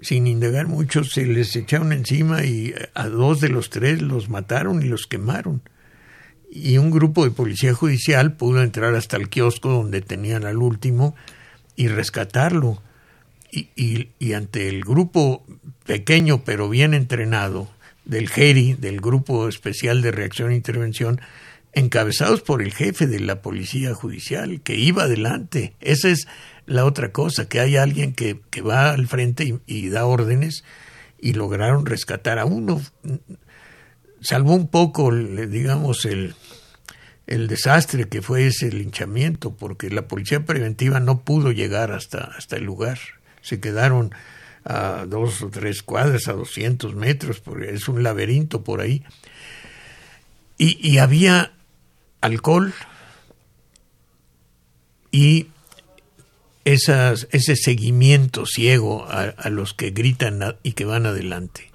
[0.00, 4.80] sin indagar mucho, se les echaron encima y a dos de los tres los mataron
[4.82, 5.62] y los quemaron.
[6.54, 11.14] Y un grupo de policía judicial pudo entrar hasta el kiosco donde tenían al último
[11.76, 12.82] y rescatarlo.
[13.50, 15.44] Y, y, y ante el grupo
[15.84, 17.68] pequeño pero bien entrenado
[18.04, 21.20] del GERI, del Grupo Especial de Reacción e Intervención,
[21.72, 25.74] encabezados por el jefe de la policía judicial, que iba adelante.
[25.80, 26.26] Esa es
[26.66, 30.64] la otra cosa, que hay alguien que, que va al frente y, da órdenes
[31.20, 32.82] y lograron rescatar a uno.
[34.22, 36.34] Salvó un poco, digamos, el,
[37.26, 42.56] el desastre que fue ese linchamiento, porque la policía preventiva no pudo llegar hasta, hasta
[42.56, 42.98] el lugar.
[43.40, 44.14] Se quedaron
[44.64, 49.02] a dos o tres cuadras, a doscientos metros, porque es un laberinto por ahí.
[50.56, 51.52] Y, y había
[52.20, 52.72] alcohol
[55.10, 55.48] y
[56.64, 61.71] esas, ese seguimiento ciego a, los que gritan y que van adelante.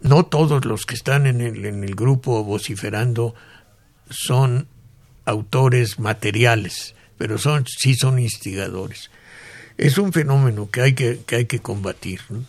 [0.00, 3.34] No todos los que están en el, en el grupo vociferando
[4.10, 4.68] son
[5.24, 9.10] autores materiales, pero son, sí son instigadores.
[9.76, 12.20] es un fenómeno que hay que, que, hay que combatir.
[12.30, 12.44] ¿no?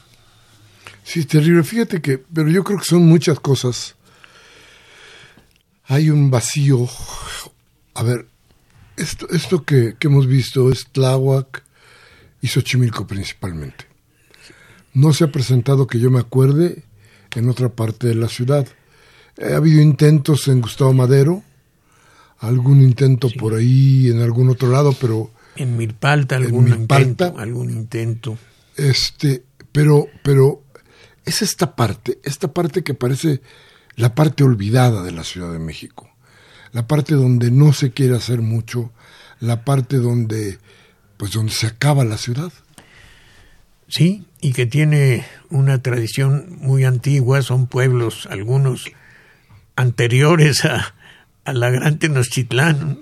[1.03, 1.63] Sí, terrible.
[1.63, 3.95] Fíjate que, pero yo creo que son muchas cosas.
[5.85, 6.87] Hay un vacío.
[7.95, 8.27] A ver,
[8.95, 11.63] esto, esto que, que hemos visto es Tláhuac
[12.41, 13.85] y Xochimilco principalmente.
[14.93, 16.83] No se ha presentado que yo me acuerde
[17.35, 18.67] en otra parte de la ciudad.
[19.41, 21.43] Ha habido intentos en Gustavo Madero,
[22.39, 28.37] algún intento por ahí en algún otro lado, pero en Milpalta algún intento, algún intento.
[28.75, 30.63] Este, pero pero
[31.25, 33.41] es esta parte, esta parte que parece
[33.95, 36.09] la parte olvidada de la Ciudad de México.
[36.71, 38.91] La parte donde no se quiere hacer mucho,
[39.39, 40.59] la parte donde
[41.17, 42.53] pues donde se acaba la ciudad.
[43.89, 48.91] Sí, y que tiene una tradición muy antigua, son pueblos algunos
[49.75, 50.95] anteriores a,
[51.45, 52.99] la Gran Tenochtitlán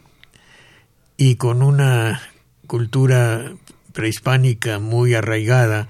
[1.18, 2.22] y con una
[2.66, 3.52] cultura
[3.92, 5.90] prehispánica muy arraigada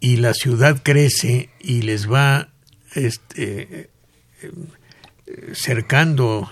[0.00, 2.48] y la ciudad crece y les va
[2.94, 3.90] este,
[5.52, 6.50] cercando,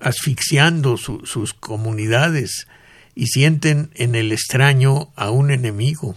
[0.00, 2.68] asfixiando sus comunidades
[3.14, 6.16] y sienten en el extraño a un enemigo.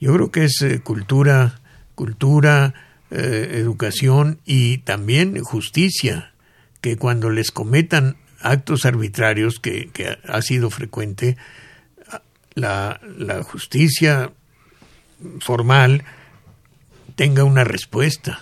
[0.00, 1.60] Yo creo que es eh, cultura,
[1.94, 2.74] cultura,
[3.10, 6.32] eh, educación y también justicia,
[6.80, 9.90] que cuando les cometan actos arbitrarios, que,
[10.26, 11.36] ha sido frecuente,
[12.54, 14.32] la, la justicia
[15.40, 16.04] formal
[17.14, 18.40] tenga una respuesta,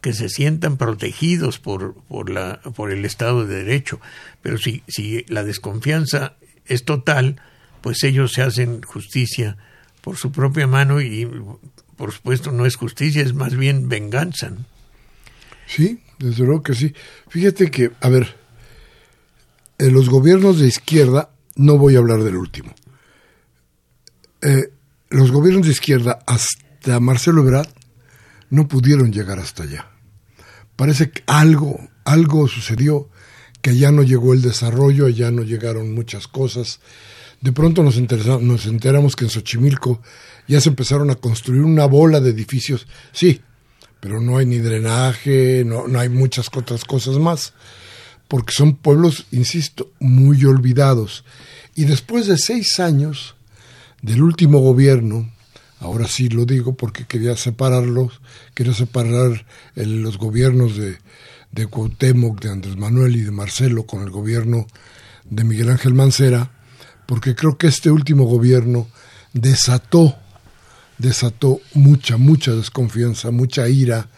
[0.00, 4.00] que se sientan protegidos por, por, la, por el Estado de Derecho.
[4.40, 7.42] Pero si, si la desconfianza es total,
[7.82, 9.58] pues ellos se hacen justicia
[10.00, 11.28] por su propia mano y
[11.96, 14.52] por supuesto no es justicia, es más bien venganza.
[15.66, 16.94] Sí, desde luego que sí.
[17.28, 18.36] Fíjate que, a ver,
[19.78, 22.74] en los gobiernos de izquierda, no voy a hablar del último.
[24.42, 24.72] Eh,
[25.10, 27.68] los gobiernos de izquierda hasta Marcelo Ebrard
[28.48, 29.90] no pudieron llegar hasta allá.
[30.76, 33.10] Parece que algo, algo sucedió,
[33.60, 36.80] que allá no llegó el desarrollo, allá no llegaron muchas cosas
[37.40, 40.02] de pronto nos, enteramos que en Xochimilco
[40.46, 43.40] ya se empezaron a construir una bola de edificios, sí,
[44.00, 47.54] pero no hay ni drenaje, no, no hay muchas otras cosas más,
[48.28, 51.24] porque son pueblos, insisto, muy olvidados.
[51.74, 53.36] Y después de seis años
[54.02, 55.30] del último gobierno,
[55.78, 58.20] ahora sí lo digo porque quería separarlos,
[58.54, 60.98] quería separar los gobiernos de,
[61.52, 64.66] de Cuauhtémoc, de Andrés Manuel y de Marcelo con el gobierno
[65.28, 66.52] de Miguel Ángel Mancera,
[67.10, 68.86] porque creo que este último gobierno
[69.32, 70.16] desató,
[70.96, 74.08] desató mucha, mucha desconfianza, mucha ira,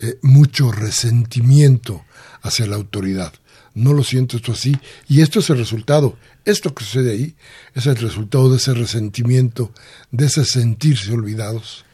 [0.00, 2.06] eh, mucho resentimiento
[2.40, 3.34] hacia la autoridad.
[3.74, 4.74] No lo siento esto así.
[5.10, 6.16] Y esto es el resultado.
[6.46, 7.34] Esto que sucede ahí
[7.74, 9.70] es el resultado de ese resentimiento,
[10.10, 11.84] de ese sentirse olvidados.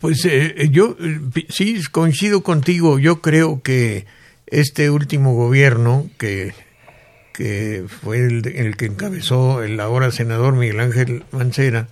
[0.00, 0.96] Pues eh, yo
[1.48, 2.98] sí coincido contigo.
[2.98, 4.06] Yo creo que
[4.48, 6.54] este último gobierno que
[7.40, 11.88] que fue el, que encabezó el ahora senador Miguel Ángel Mancera,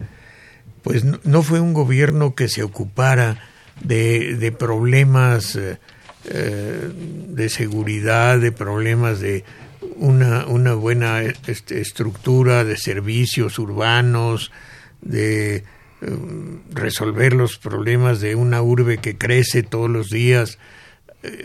[0.83, 3.49] pues no, fue un gobierno que se ocupara
[3.81, 5.79] de, problemas eh,
[6.27, 6.91] eh,
[7.29, 9.45] de seguridad, de problemas de
[9.97, 10.45] una,
[10.75, 14.53] buena este, estructura de servicios urbanos,
[15.01, 15.65] de eh,
[16.73, 20.59] resolver los problemas de una urbe que crece todos los días.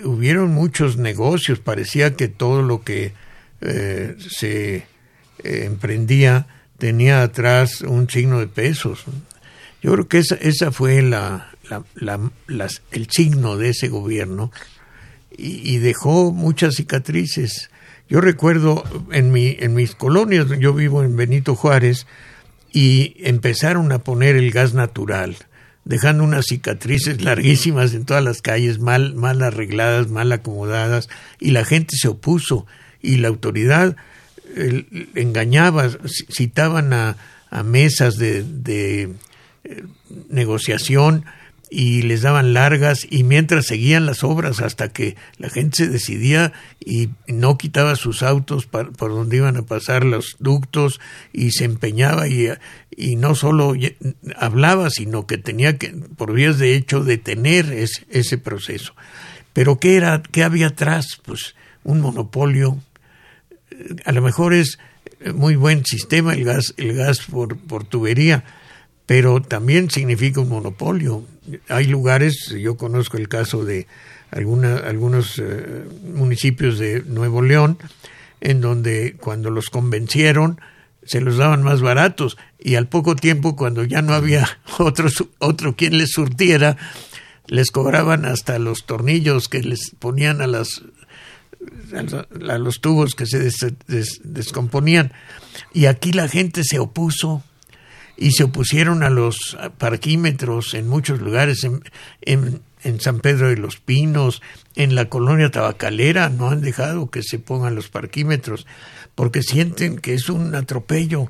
[0.04, 3.23] hubieron muchos negocios, parecía que todo lo que
[3.64, 4.86] eh, se eh,
[5.44, 6.48] emprendía
[6.84, 9.06] tenía atrás un signo de pesos.
[9.82, 11.50] Yo creo que esa, esa fue la,
[12.92, 14.52] el signo de ese gobierno
[15.32, 17.70] y, dejó muchas cicatrices.
[18.10, 18.84] Yo recuerdo
[19.14, 22.06] en, mi, en mis colonias, yo vivo en Benito Juárez,
[22.74, 25.38] y empezaron a poner el gas natural,
[25.86, 31.08] dejando unas cicatrices larguísimas en todas las calles, mal, mal arregladas, mal acomodadas,
[31.40, 32.68] y la gente se opuso
[33.04, 33.96] y la autoridad
[35.16, 35.90] engañaba,
[36.32, 37.18] citaban a,
[37.64, 39.14] mesas de, de
[39.64, 39.84] eh,
[40.30, 41.24] negociación
[41.70, 46.54] y les daban largas y mientras seguían las obras hasta que la gente se decidía
[46.84, 51.00] y no quitaba sus autos por donde iban a pasar los ductos
[51.32, 52.50] y se empeñaba y,
[52.96, 53.74] y no solo
[54.38, 58.94] hablaba sino que tenía que por vías de hecho detener ese, ese proceso.
[59.54, 62.80] Pero qué era qué había atrás pues un monopolio
[64.06, 64.78] a lo mejor es
[65.34, 68.44] muy buen sistema el gas, el gas por, por tubería,
[69.06, 71.24] pero también significa un monopolio.
[71.70, 73.88] Hay lugares, yo conozco el caso de
[74.32, 77.78] alguna, algunos eh, municipios de Nuevo León,
[78.42, 80.60] en donde cuando los convencieron,
[81.06, 84.48] se los daban más baratos y al poco tiempo cuando ya no había
[84.80, 85.10] otro,
[85.40, 86.78] otro quien les surtiera,
[87.48, 90.84] les cobraban hasta los tornillos que les ponían a las
[92.50, 93.52] a los tubos que se
[94.24, 95.14] descomponían
[95.74, 97.44] y aquí la gente se opuso
[98.18, 101.84] y se opusieron a los parquímetros en muchos lugares en,
[102.22, 104.42] en, en San Pedro de los Pinos,
[104.76, 108.68] en la colonia tabacalera no han dejado que se pongan los parquímetros
[109.16, 111.30] porque sienten que es un atropello,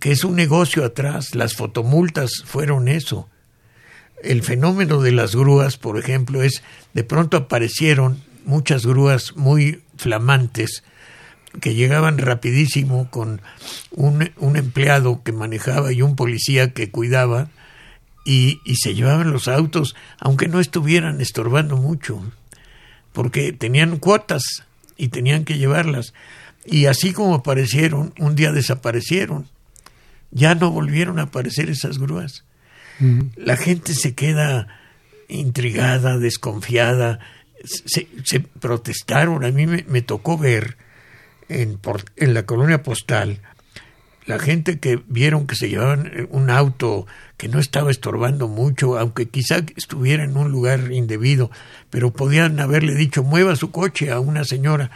[0.00, 1.34] que es un negocio atrás.
[1.34, 3.28] Las fotomultas fueron eso.
[4.22, 10.82] El fenómeno de las grúas, por ejemplo, es de pronto aparecieron muchas grúas muy flamantes
[11.60, 13.42] que llegaban rapidísimo con
[13.90, 17.50] un, un empleado que manejaba y un policía que cuidaba
[18.24, 22.22] y, y se llevaban los autos, aunque no estuvieran estorbando mucho,
[23.12, 24.64] porque tenían cuotas
[24.96, 26.14] y tenían que llevarlas.
[26.64, 29.46] Y así como aparecieron, un día desaparecieron.
[30.30, 32.44] Ya no volvieron a aparecer esas grúas.
[33.36, 34.66] La gente se queda
[35.28, 37.20] intrigada, desconfiada.
[37.64, 39.44] Se, se protestaron.
[39.44, 40.76] A mí me, tocó ver
[41.48, 41.78] en,
[42.16, 43.40] en la colonia postal
[44.26, 47.06] la gente que vieron que se llevaban un auto
[47.38, 51.50] que no estaba estorbando mucho, aunque quizá estuviera en un lugar indebido,
[51.88, 54.90] pero podían haberle dicho mueva su coche a una señora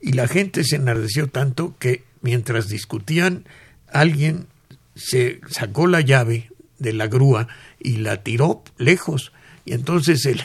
[0.00, 3.44] y la gente se enardeció tanto que mientras discutían,
[3.92, 4.46] alguien
[4.94, 7.48] se sacó la llave de la grúa
[7.78, 9.32] y la tiró lejos.
[9.64, 10.42] Y entonces el,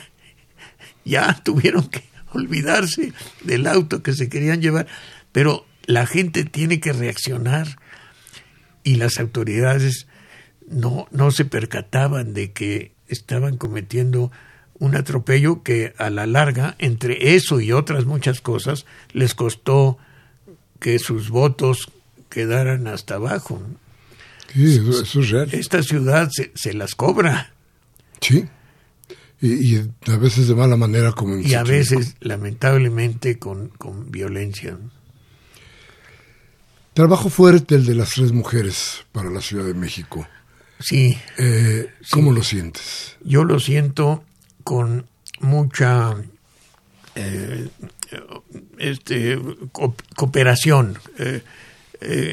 [1.06, 4.88] ya tuvieron que olvidarse del auto que se querían llevar.
[5.32, 7.80] Pero la gente tiene que reaccionar
[8.84, 10.08] y las autoridades
[10.68, 14.32] no, no se percataban de que estaban cometiendo
[14.80, 19.98] un atropello que a la larga, entre eso y otras muchas cosas, les costó
[20.80, 21.92] que sus votos
[22.30, 23.62] quedaran hasta abajo.
[24.54, 25.50] Sí, eso es real.
[25.52, 27.54] Esta ciudad se, se las cobra.
[28.20, 28.46] Sí.
[29.44, 34.78] Y, y, a veces de mala manera como Y a veces, lamentablemente, con, con violencia.
[36.94, 40.26] Trabajo fuerte el de las tres mujeres para la Ciudad de México.
[40.80, 41.18] Sí.
[41.38, 42.38] Eh, ¿Cómo sí.
[42.38, 43.18] lo sientes?
[43.22, 44.24] Yo lo siento
[44.64, 45.08] con
[45.42, 46.16] mucha
[47.16, 47.68] eh,
[48.78, 49.42] este,
[49.74, 51.42] co cooperación eh,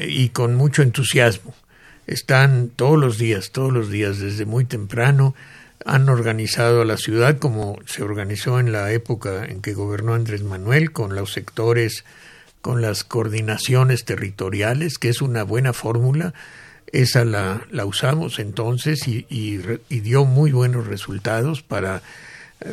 [0.07, 1.53] y con mucho entusiasmo.
[2.07, 5.35] Están todos los días, todos los días, desde muy temprano,
[5.85, 10.43] han organizado a la ciudad como se organizó en la época en que gobernó Andrés
[10.43, 12.05] Manuel, con los sectores,
[12.61, 16.33] con las coordinaciones territoriales, que es una buena fórmula.
[16.91, 22.01] Esa la, la usamos entonces y, y, y, dio muy buenos resultados para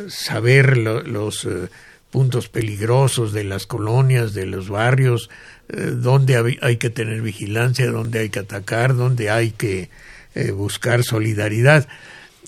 [0.07, 1.69] saber lo, los eh,
[2.11, 5.29] puntos peligrosos de las colonias, de los barrios,
[5.69, 9.89] eh, dónde hay que tener vigilancia, dónde hay que atacar, dónde hay que
[10.35, 11.87] eh, buscar solidaridad.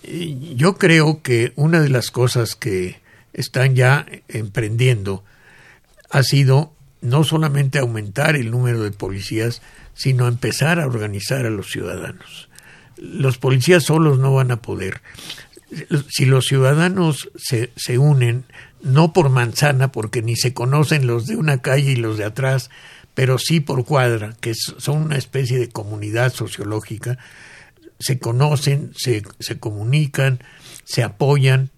[0.04, 3.00] Y yo creo que una de las cosas que
[3.34, 5.24] están ya emprendiendo
[6.10, 9.62] ha sido no solamente aumentar el número de policías,
[9.94, 12.50] sino empezar a organizar a los ciudadanos.
[12.98, 15.02] Los policías solos no van a poder.
[16.10, 18.46] Si los ciudadanos se, se unen,
[18.82, 22.70] no por manzana, porque ni se conocen los de una calle y los de atrás,
[23.14, 27.18] pero sí por cuadra, que son una especie de comunidad sociológica,
[28.02, 30.40] se conocen, se, se comunican,
[30.84, 31.70] se apoyan.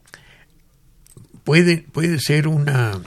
[1.43, 3.01] Puede, puede ser una,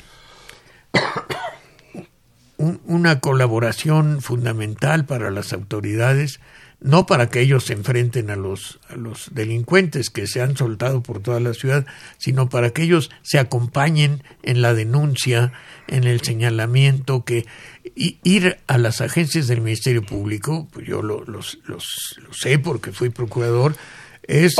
[2.58, 6.40] un, una colaboración fundamental para las autoridades,
[6.80, 11.02] no para que ellos se enfrenten a los, a los delincuentes que se han soltado
[11.02, 11.86] por toda la ciudad,
[12.18, 15.52] sino para que ellos se acompañen en la denuncia,
[15.88, 17.46] en el señalamiento, que
[17.94, 22.92] ir a las agencias del Ministerio Público, pues yo lo, los, los, lo sé porque
[22.92, 23.74] fui procurador,
[24.22, 24.54] es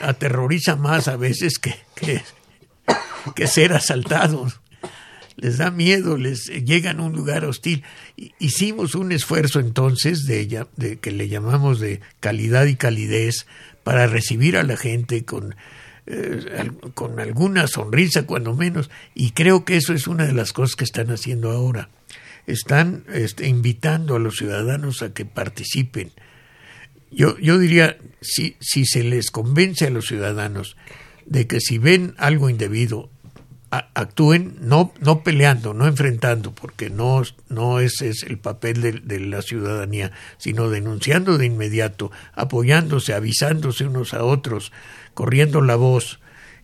[0.00, 2.22] aterroriza más a veces que, que,
[3.34, 4.60] que ser asaltados
[5.36, 7.82] les da miedo, les llegan a un lugar hostil.
[8.38, 13.46] Hicimos un esfuerzo entonces de, ella, de que le llamamos de calidad y calidez
[13.82, 15.56] para recibir a la gente con,
[16.06, 20.76] eh, con alguna sonrisa cuando menos y creo que eso es una de las cosas
[20.76, 21.90] que están haciendo ahora.
[22.46, 26.12] Están este, invitando a los ciudadanos a que participen.
[27.10, 30.76] Yo, yo diría, si, si se les convence a los ciudadanos
[31.26, 33.08] de que si ven algo indebido
[33.94, 39.20] actúen no, no peleando, no enfrentando, porque no, no ese es el papel de, de,
[39.20, 44.72] la ciudadanía, sino denunciando de inmediato, apoyándose, avisándose unos a otros,
[45.14, 46.20] corriendo la voz.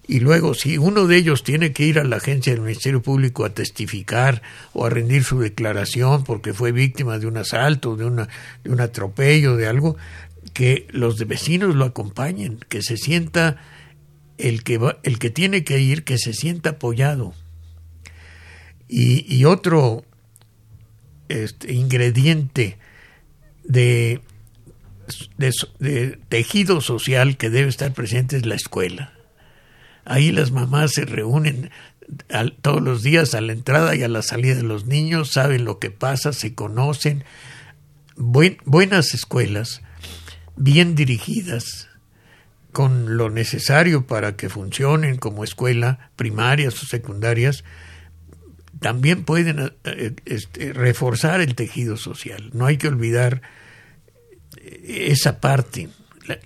[0.07, 3.45] Y luego si uno de ellos tiene que ir a la agencia del Ministerio Público
[3.45, 4.43] a testificar
[4.73, 8.29] o a rendir su declaración porque fue víctima de un asalto, de, una,
[8.65, 9.97] de un atropello, de algo,
[10.53, 13.59] que los vecinos lo acompañen, que se sienta
[14.41, 17.35] el que, va, el que tiene que ir, que se sienta apoyado.
[18.93, 20.05] Y, otro
[21.29, 22.77] este, ingrediente
[23.63, 24.21] de,
[26.29, 29.13] tejido social que debe estar presente es la escuela.
[30.05, 31.71] Ahí las mamás se reúnen
[32.63, 35.79] todos los días a la entrada y a la salida de los niños, saben lo
[35.79, 37.23] que pasa, se conocen.
[38.17, 39.83] buenas escuelas,
[40.57, 41.90] bien dirigidas,
[42.73, 47.65] con lo necesario para que funcionen como escuela, primarias o secundarias,
[48.81, 52.51] también pueden eh, este, reforzar el tejido social.
[52.53, 53.43] No hay que olvidar
[54.57, 55.89] eh, esa parte.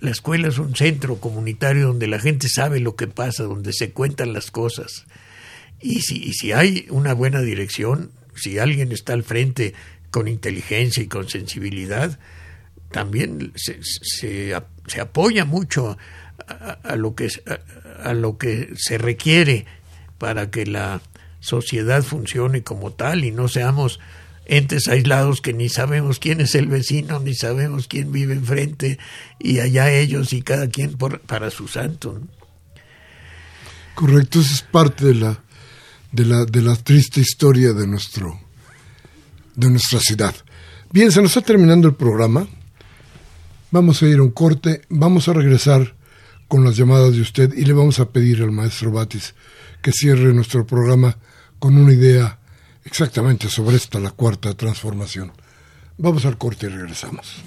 [0.01, 3.91] La, escuela es un centro comunitario donde la gente sabe lo que pasa, donde se
[3.91, 5.05] cuentan las cosas.
[5.79, 9.73] Y si, si hay una buena dirección, si alguien está al frente
[10.09, 12.19] con inteligencia y con sensibilidad,
[12.91, 14.53] también se, se,
[14.99, 15.97] apoya mucho
[16.83, 17.29] a, lo que,
[18.03, 19.65] a lo que se requiere
[20.17, 21.01] para que la
[21.39, 23.99] sociedad funcione como tal y no seamos
[24.45, 28.99] entes aislados que ni sabemos quién es el vecino, ni sabemos quién vive enfrente,
[29.39, 32.19] y allá ellos y cada quien por, para su santo.
[33.95, 35.39] Correcto, eso es parte de la,
[36.11, 38.39] de la, de la triste historia de, nuestro,
[39.55, 40.35] de nuestra ciudad.
[40.91, 42.47] Bien, se nos está terminando el programa.
[43.75, 45.95] Vamos a ir a un corte, vamos a regresar
[46.47, 49.35] con las llamadas de usted y le vamos a pedir al maestro Batis
[49.81, 51.17] que cierre nuestro programa
[51.59, 52.39] con una idea
[52.85, 55.33] exactamente sobre esta, la cuarta transformación.
[55.97, 57.43] Vamos al corte y regresamos.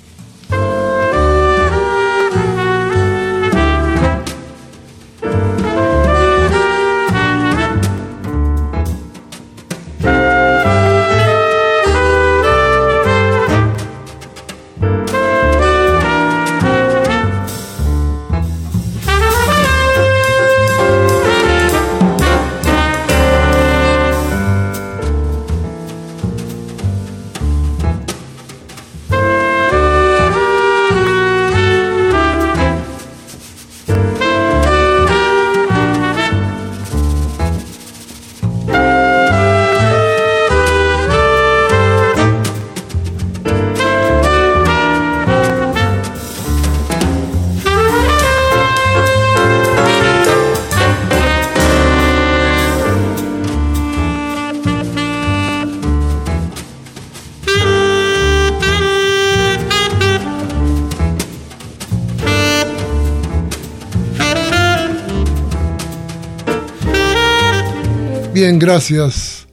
[68.32, 69.46] Bien, gracias.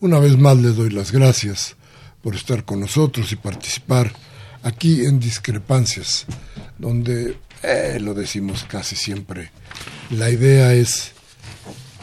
[0.00, 1.76] Una vez más les doy las gracias
[2.22, 4.12] por estar con nosotros y participar
[4.62, 6.26] aquí en Discrepancias,
[6.78, 9.50] donde eh, lo decimos casi siempre.
[10.10, 11.12] La idea es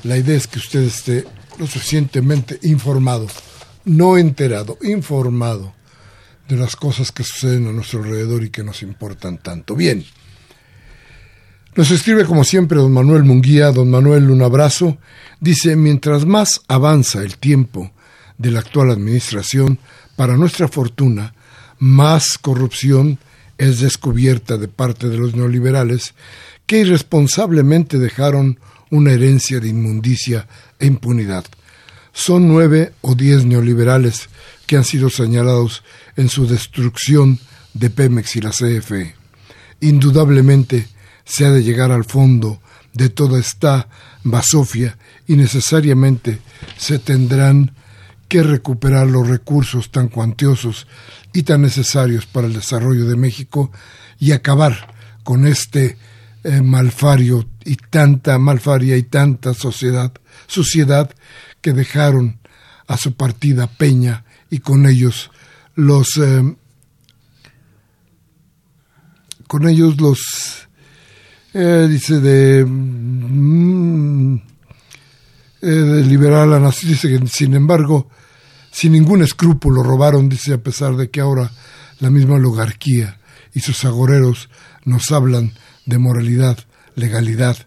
[0.03, 1.26] la idea es que usted esté
[1.59, 3.28] lo suficientemente informado,
[3.86, 5.74] no enterado, informado
[6.47, 9.76] de las cosas que suceden a nuestro alrededor y que nos importan tanto.
[9.76, 10.05] Bien.
[11.76, 13.72] Nos escribe como siempre don Manuel Munguía.
[13.72, 14.97] Don Manuel, un abrazo.
[15.40, 17.92] Dice, mientras más avanza el tiempo
[18.38, 19.80] de la actual administración,
[20.16, 21.34] para nuestra fortuna,
[21.80, 23.20] más corrupción
[23.58, 26.14] es descubierta de parte de los neoliberales
[26.66, 28.60] que irresponsablemente dejaron
[28.90, 30.48] una herencia de inmundicia
[30.80, 31.46] e impunidad.
[32.14, 34.30] Son nueve o diez neoliberales
[34.66, 35.84] que han sido señalados
[36.16, 37.40] en su destrucción
[37.74, 39.16] de Pemex y la CFE.
[39.82, 40.88] Indudablemente,
[41.26, 42.60] se ha de llegar al fondo
[42.94, 43.88] de toda esta
[44.24, 44.98] basofia
[45.28, 46.40] y necesariamente
[46.78, 47.74] se tendrán
[48.28, 50.88] que recuperar los recursos tan cuantiosos
[51.34, 53.72] y tan necesarios para el desarrollo de México
[54.20, 55.98] y acabar con este
[56.44, 60.14] eh, malfario y tanta malfaria y tanta sociedad,
[60.48, 61.12] suciedad
[61.62, 62.40] que dejaron
[62.88, 65.32] a su partida Peña y con ellos
[65.76, 66.56] los eh,
[69.48, 70.68] con ellos los
[71.54, 74.38] eh, dice de, mm,
[75.68, 78.09] eh, de liberar la nación, dice que sin embargo,
[78.72, 81.51] sin ningún escrúpulo robaron, dice a pesar de que ahora
[81.99, 83.20] la misma oligarquía
[83.53, 84.49] y sus agoreros
[84.86, 85.53] nos hablan
[85.86, 86.57] de moralidad,
[86.95, 87.57] legalidad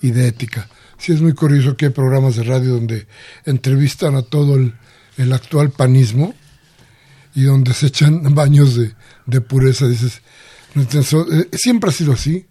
[0.00, 0.68] y de ética.
[0.98, 3.06] Sí es muy curioso que hay programas de radio donde
[3.44, 4.74] entrevistan a todo el,
[5.16, 6.34] el actual panismo
[7.34, 8.94] y donde se echan baños de,
[9.26, 9.86] de pureza.
[9.86, 10.22] Dices,
[10.74, 12.46] eh, siempre ha sido así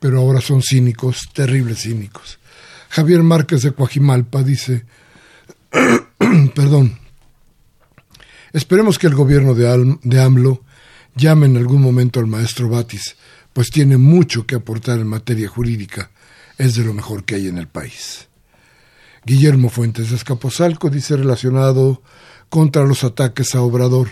[0.00, 2.40] pero ahora son cínicos, terribles cínicos.
[2.90, 4.84] Javier Márquez de Coajimalpa dice,
[6.56, 6.98] perdón,
[8.52, 10.64] esperemos que el gobierno de, de AMLO
[11.14, 13.14] llame en algún momento al maestro Batis,
[13.52, 16.10] pues tiene mucho que aportar en materia jurídica,
[16.58, 18.26] es de lo mejor que hay en el país.
[19.24, 22.02] Guillermo Fuentes de Escaposalco dice relacionado
[22.48, 24.08] contra los ataques a Obrador.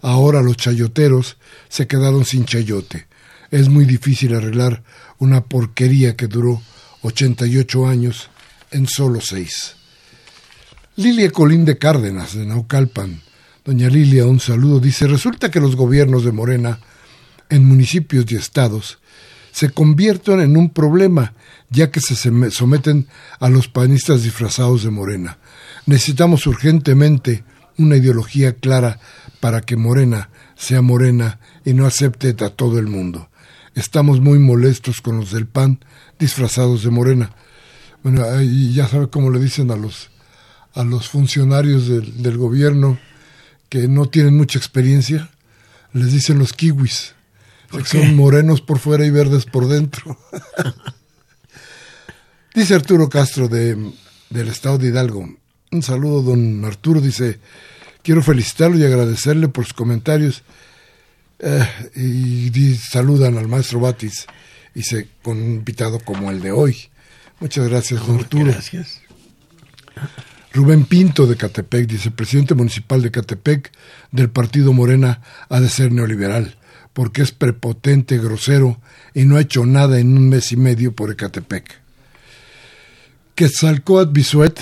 [0.00, 1.36] Ahora los chayoteros
[1.68, 3.08] se quedaron sin chayote.
[3.50, 4.84] Es muy difícil arreglar
[5.18, 6.62] una porquería que duró
[7.02, 8.30] 88 años
[8.70, 9.74] en solo seis.
[10.96, 13.20] Lilia Colín de Cárdenas, de Naucalpan.
[13.64, 14.80] Doña Lilia, un saludo.
[14.80, 16.78] Dice, resulta que los gobiernos de Morena
[17.48, 18.98] en municipios y estados
[19.52, 21.34] se convierten en un problema,
[21.70, 22.14] ya que se
[22.50, 23.06] someten
[23.38, 25.38] a los panistas disfrazados de Morena.
[25.86, 27.44] Necesitamos urgentemente
[27.78, 28.98] una ideología clara
[29.40, 33.28] para que Morena sea Morena y no acepte a todo el mundo.
[33.74, 35.80] Estamos muy molestos con los del PAN
[36.22, 37.32] disfrazados de Morena.
[38.02, 40.10] Bueno, ya sabe cómo le dicen a los
[40.74, 42.98] a los funcionarios del, del gobierno
[43.68, 45.30] que no tienen mucha experiencia,
[45.92, 47.14] les dicen los kiwis
[47.84, 50.18] son morenos por fuera y verdes por dentro.
[52.54, 53.92] dice Arturo Castro de,
[54.30, 55.28] del estado de Hidalgo.
[55.70, 57.00] Un saludo, don Arturo.
[57.00, 57.40] Dice,
[58.02, 60.42] quiero felicitarlo y agradecerle por sus comentarios.
[61.38, 61.66] Eh,
[61.96, 64.26] y, saludan al maestro Batis.
[64.74, 66.76] Dice, con un invitado como el de hoy.
[67.40, 68.46] Muchas gracias, don Arturo.
[68.46, 69.00] Gracias.
[70.52, 73.72] Rubén Pinto de Catepec dice, presidente municipal de Catepec
[74.10, 76.56] del partido Morena ha de ser neoliberal
[76.92, 78.80] porque es prepotente, grosero
[79.14, 81.80] y no ha hecho nada en un mes y medio por Ecatepec.
[83.34, 84.60] Quetzalcoatl Bisuet,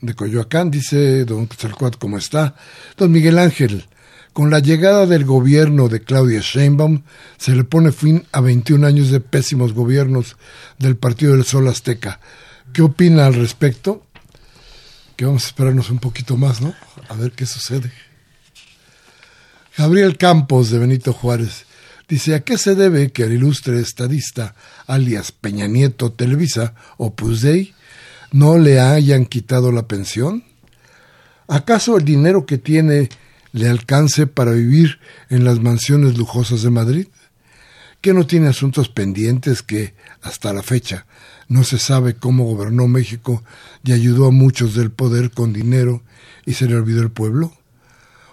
[0.00, 2.54] de Coyoacán, dice don Quetzalcoatl, ¿cómo está?
[2.96, 3.86] Don Miguel Ángel,
[4.36, 7.04] con la llegada del gobierno de Claudia Sheinbaum,
[7.38, 10.36] se le pone fin a 21 años de pésimos gobiernos
[10.78, 12.20] del Partido del Sol Azteca.
[12.74, 14.04] ¿Qué opina al respecto?
[15.16, 16.74] Que vamos a esperarnos un poquito más, ¿no?
[17.08, 17.90] A ver qué sucede.
[19.78, 21.64] Gabriel Campos de Benito Juárez
[22.06, 24.54] dice, ¿a qué se debe que el ilustre estadista
[24.86, 27.74] alias Peña Nieto Televisa, Opus Dei,
[28.32, 30.44] no le hayan quitado la pensión?
[31.48, 33.08] ¿Acaso el dinero que tiene
[33.56, 34.98] le alcance para vivir
[35.30, 37.06] en las mansiones lujosas de Madrid?
[38.02, 41.06] ¿Que no tiene asuntos pendientes que, hasta la fecha,
[41.48, 43.42] no se sabe cómo gobernó México
[43.82, 46.02] y ayudó a muchos del poder con dinero
[46.44, 47.50] y se le olvidó el pueblo?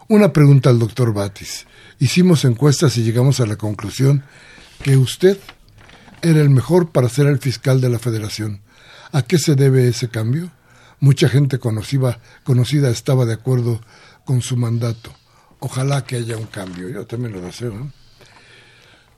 [0.09, 1.67] Una pregunta al doctor Batis.
[1.99, 4.25] Hicimos encuestas y llegamos a la conclusión
[4.83, 5.37] que usted
[6.21, 8.59] era el mejor para ser el fiscal de la federación.
[9.13, 10.51] ¿A qué se debe ese cambio?
[10.99, 13.79] Mucha gente conocida, conocida estaba de acuerdo
[14.25, 15.11] con su mandato.
[15.59, 16.89] Ojalá que haya un cambio.
[16.89, 17.91] Yo también lo deseo.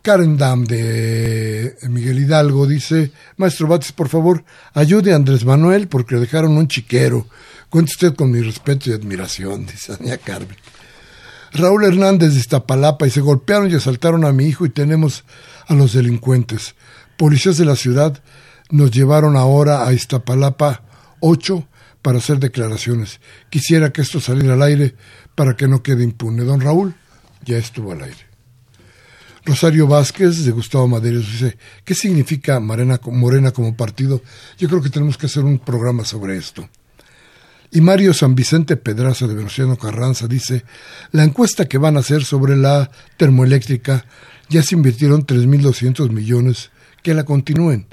[0.01, 4.45] Karen Dam de Miguel Hidalgo dice, Maestro Batis, por favor,
[4.75, 7.25] ayude a Andrés Manuel porque dejaron un chiquero.
[7.71, 10.57] Cuente usted con mi respeto y admiración, dice Doña Carmen.
[11.53, 15.23] Raúl Hernández de Iztapalapa y se golpearon y asaltaron a mi hijo y tenemos
[15.67, 16.75] a los delincuentes.
[17.17, 18.21] Policías de la ciudad
[18.69, 20.83] nos llevaron ahora a Iztapalapa
[21.19, 21.67] 8
[22.05, 23.19] para hacer declaraciones.
[23.49, 24.93] Quisiera que esto saliera al aire
[25.33, 26.43] para que no quede impune.
[26.43, 26.93] Don Raúl
[27.43, 28.19] ya estuvo al aire.
[29.43, 34.21] Rosario Vázquez de Gustavo Madero dice, ¿qué significa Morena, Morena como partido?
[34.59, 36.69] Yo creo que tenemos que hacer un programa sobre esto.
[37.71, 40.63] Y Mario San Vicente Pedraza de Venustiano Carranza dice,
[41.09, 44.05] la encuesta que van a hacer sobre la termoeléctrica
[44.47, 46.69] ya se invirtieron 3.200 millones,
[47.01, 47.87] que la continúen.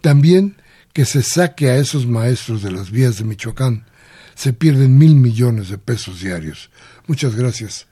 [0.00, 0.54] También
[0.92, 3.86] que se saque a esos maestros de las vías de Michoacán.
[4.34, 6.70] Se pierden mil millones de pesos diarios.
[7.06, 7.86] Muchas gracias.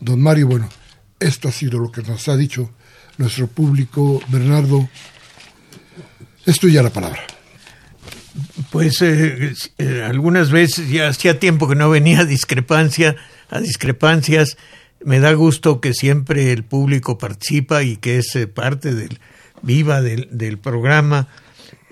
[0.00, 0.68] Don Mario, bueno,
[1.18, 2.70] esto ha sido lo que nos ha dicho
[3.18, 4.20] nuestro público.
[4.28, 4.88] Bernardo,
[6.46, 7.20] es tuya la palabra.
[8.70, 13.16] Pues eh, eh, algunas veces ya hacía tiempo que no venía a discrepancia,
[13.50, 14.56] a discrepancias.
[15.04, 19.18] Me da gusto que siempre el público participa y que es eh, parte del
[19.62, 21.28] viva del, del, programa.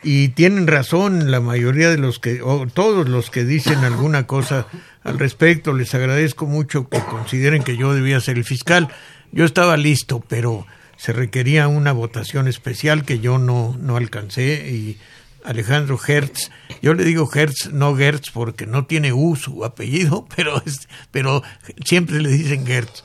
[0.03, 4.67] Y tienen razón la mayoría de los que, o todos los que dicen alguna cosa
[5.03, 5.73] al respecto.
[5.73, 8.89] Les agradezco mucho que consideren que yo debía ser el fiscal.
[9.33, 14.99] Yo estaba listo, pero se requería una votación especial que yo no, no alcancé y
[15.45, 16.51] Alejandro Hertz.
[16.83, 21.43] Yo le digo Hertz, no Gertz, porque no tiene U su apellido, pero, es, pero
[21.85, 23.05] siempre le dicen Hertz.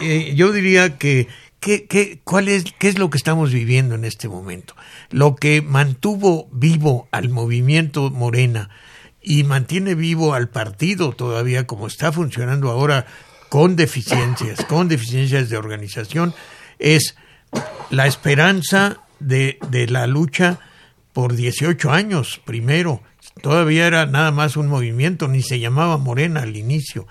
[0.00, 1.28] Y eh, yo diría que,
[1.66, 4.74] ¿qué, cuál es, ¿qué es lo que estamos viviendo en este momento?
[5.10, 8.70] Lo que mantuvo vivo al movimiento Morena
[9.20, 13.06] y mantiene vivo al partido todavía como está funcionando ahora
[13.48, 16.34] con deficiencias, con deficiencias de organización,
[16.78, 17.16] es
[17.90, 20.60] la esperanza de, de la lucha
[21.12, 23.02] por 18 años primero.
[23.42, 27.06] Todavía era nada más un movimiento, ni se llamaba Morena al inicio.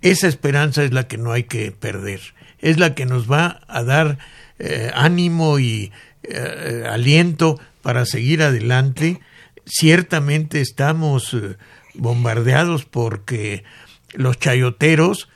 [0.00, 2.20] Esa esperanza es la que no hay que perder.
[2.60, 4.18] Es la que nos va a dar
[4.58, 5.92] eh, ánimo y
[6.24, 9.20] eh, aliento para seguir adelante.
[9.64, 11.56] Ciertamente estamos eh,
[11.94, 13.64] bombardeados porque
[14.14, 15.28] los chayoteros,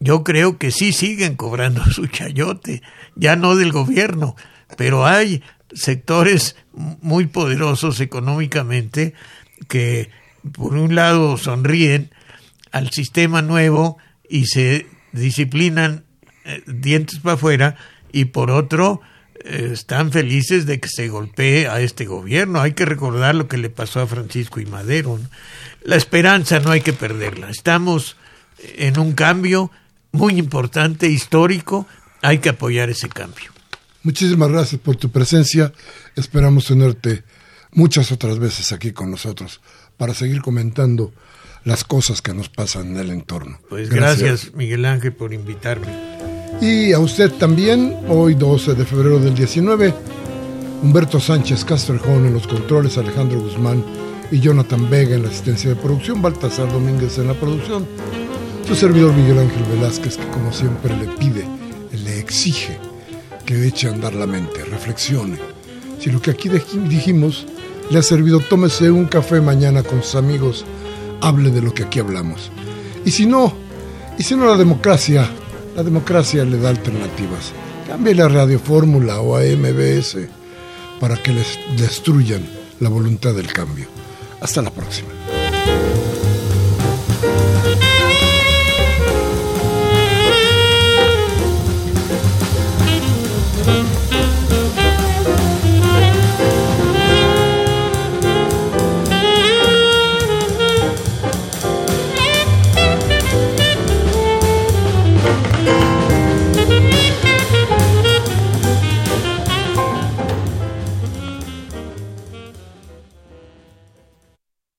[0.00, 2.82] yo creo que sí siguen cobrando su chayote,
[3.16, 4.36] ya no del gobierno,
[4.76, 9.14] pero hay sectores muy poderosos económicamente
[9.68, 10.10] que
[10.52, 12.10] por un lado sonríen
[12.70, 16.04] al sistema nuevo y se disciplinan
[16.48, 17.76] eh, dientes para afuera
[18.10, 19.02] y por otro
[19.44, 22.60] eh, están felices de que se golpee a este gobierno.
[22.60, 25.20] Hay que recordar lo que le pasó a Francisco y Madero.
[25.84, 27.50] La esperanza no hay que perderla.
[27.50, 28.16] Estamos
[28.76, 29.70] en un cambio
[30.10, 31.86] muy importante, histórico.
[32.22, 33.52] Hay que apoyar ese cambio.
[34.02, 35.72] Muchísimas gracias por tu presencia.
[36.16, 37.24] Esperamos tenerte
[37.72, 39.60] muchas otras veces aquí con nosotros
[39.98, 41.12] para seguir comentando
[41.64, 43.60] las cosas que nos pasan en el entorno.
[43.68, 46.17] Pues gracias, Miguel Ángel por invitarme.
[46.60, 49.94] Y a usted también, hoy 12 de febrero del 19,
[50.82, 53.84] Humberto Sánchez Castrejón en los controles, Alejandro Guzmán
[54.32, 57.86] y Jonathan Vega en la asistencia de producción, Baltasar Domínguez en la producción,
[58.66, 61.46] su servidor Miguel Ángel Velázquez que como siempre le pide,
[61.92, 62.76] le exige
[63.46, 65.38] que eche a andar la mente, reflexione.
[66.00, 67.46] Si lo que aquí dijimos
[67.88, 70.64] le ha servido, tómese un café mañana con sus amigos,
[71.20, 72.50] hable de lo que aquí hablamos.
[73.04, 73.54] Y si no,
[74.18, 75.30] y si no la democracia,
[75.78, 77.52] la democracia le da alternativas.
[77.86, 80.26] Cambie la radiofórmula o a MBS
[80.98, 82.44] para que les destruyan
[82.80, 83.86] la voluntad del cambio.
[84.40, 85.10] Hasta la próxima.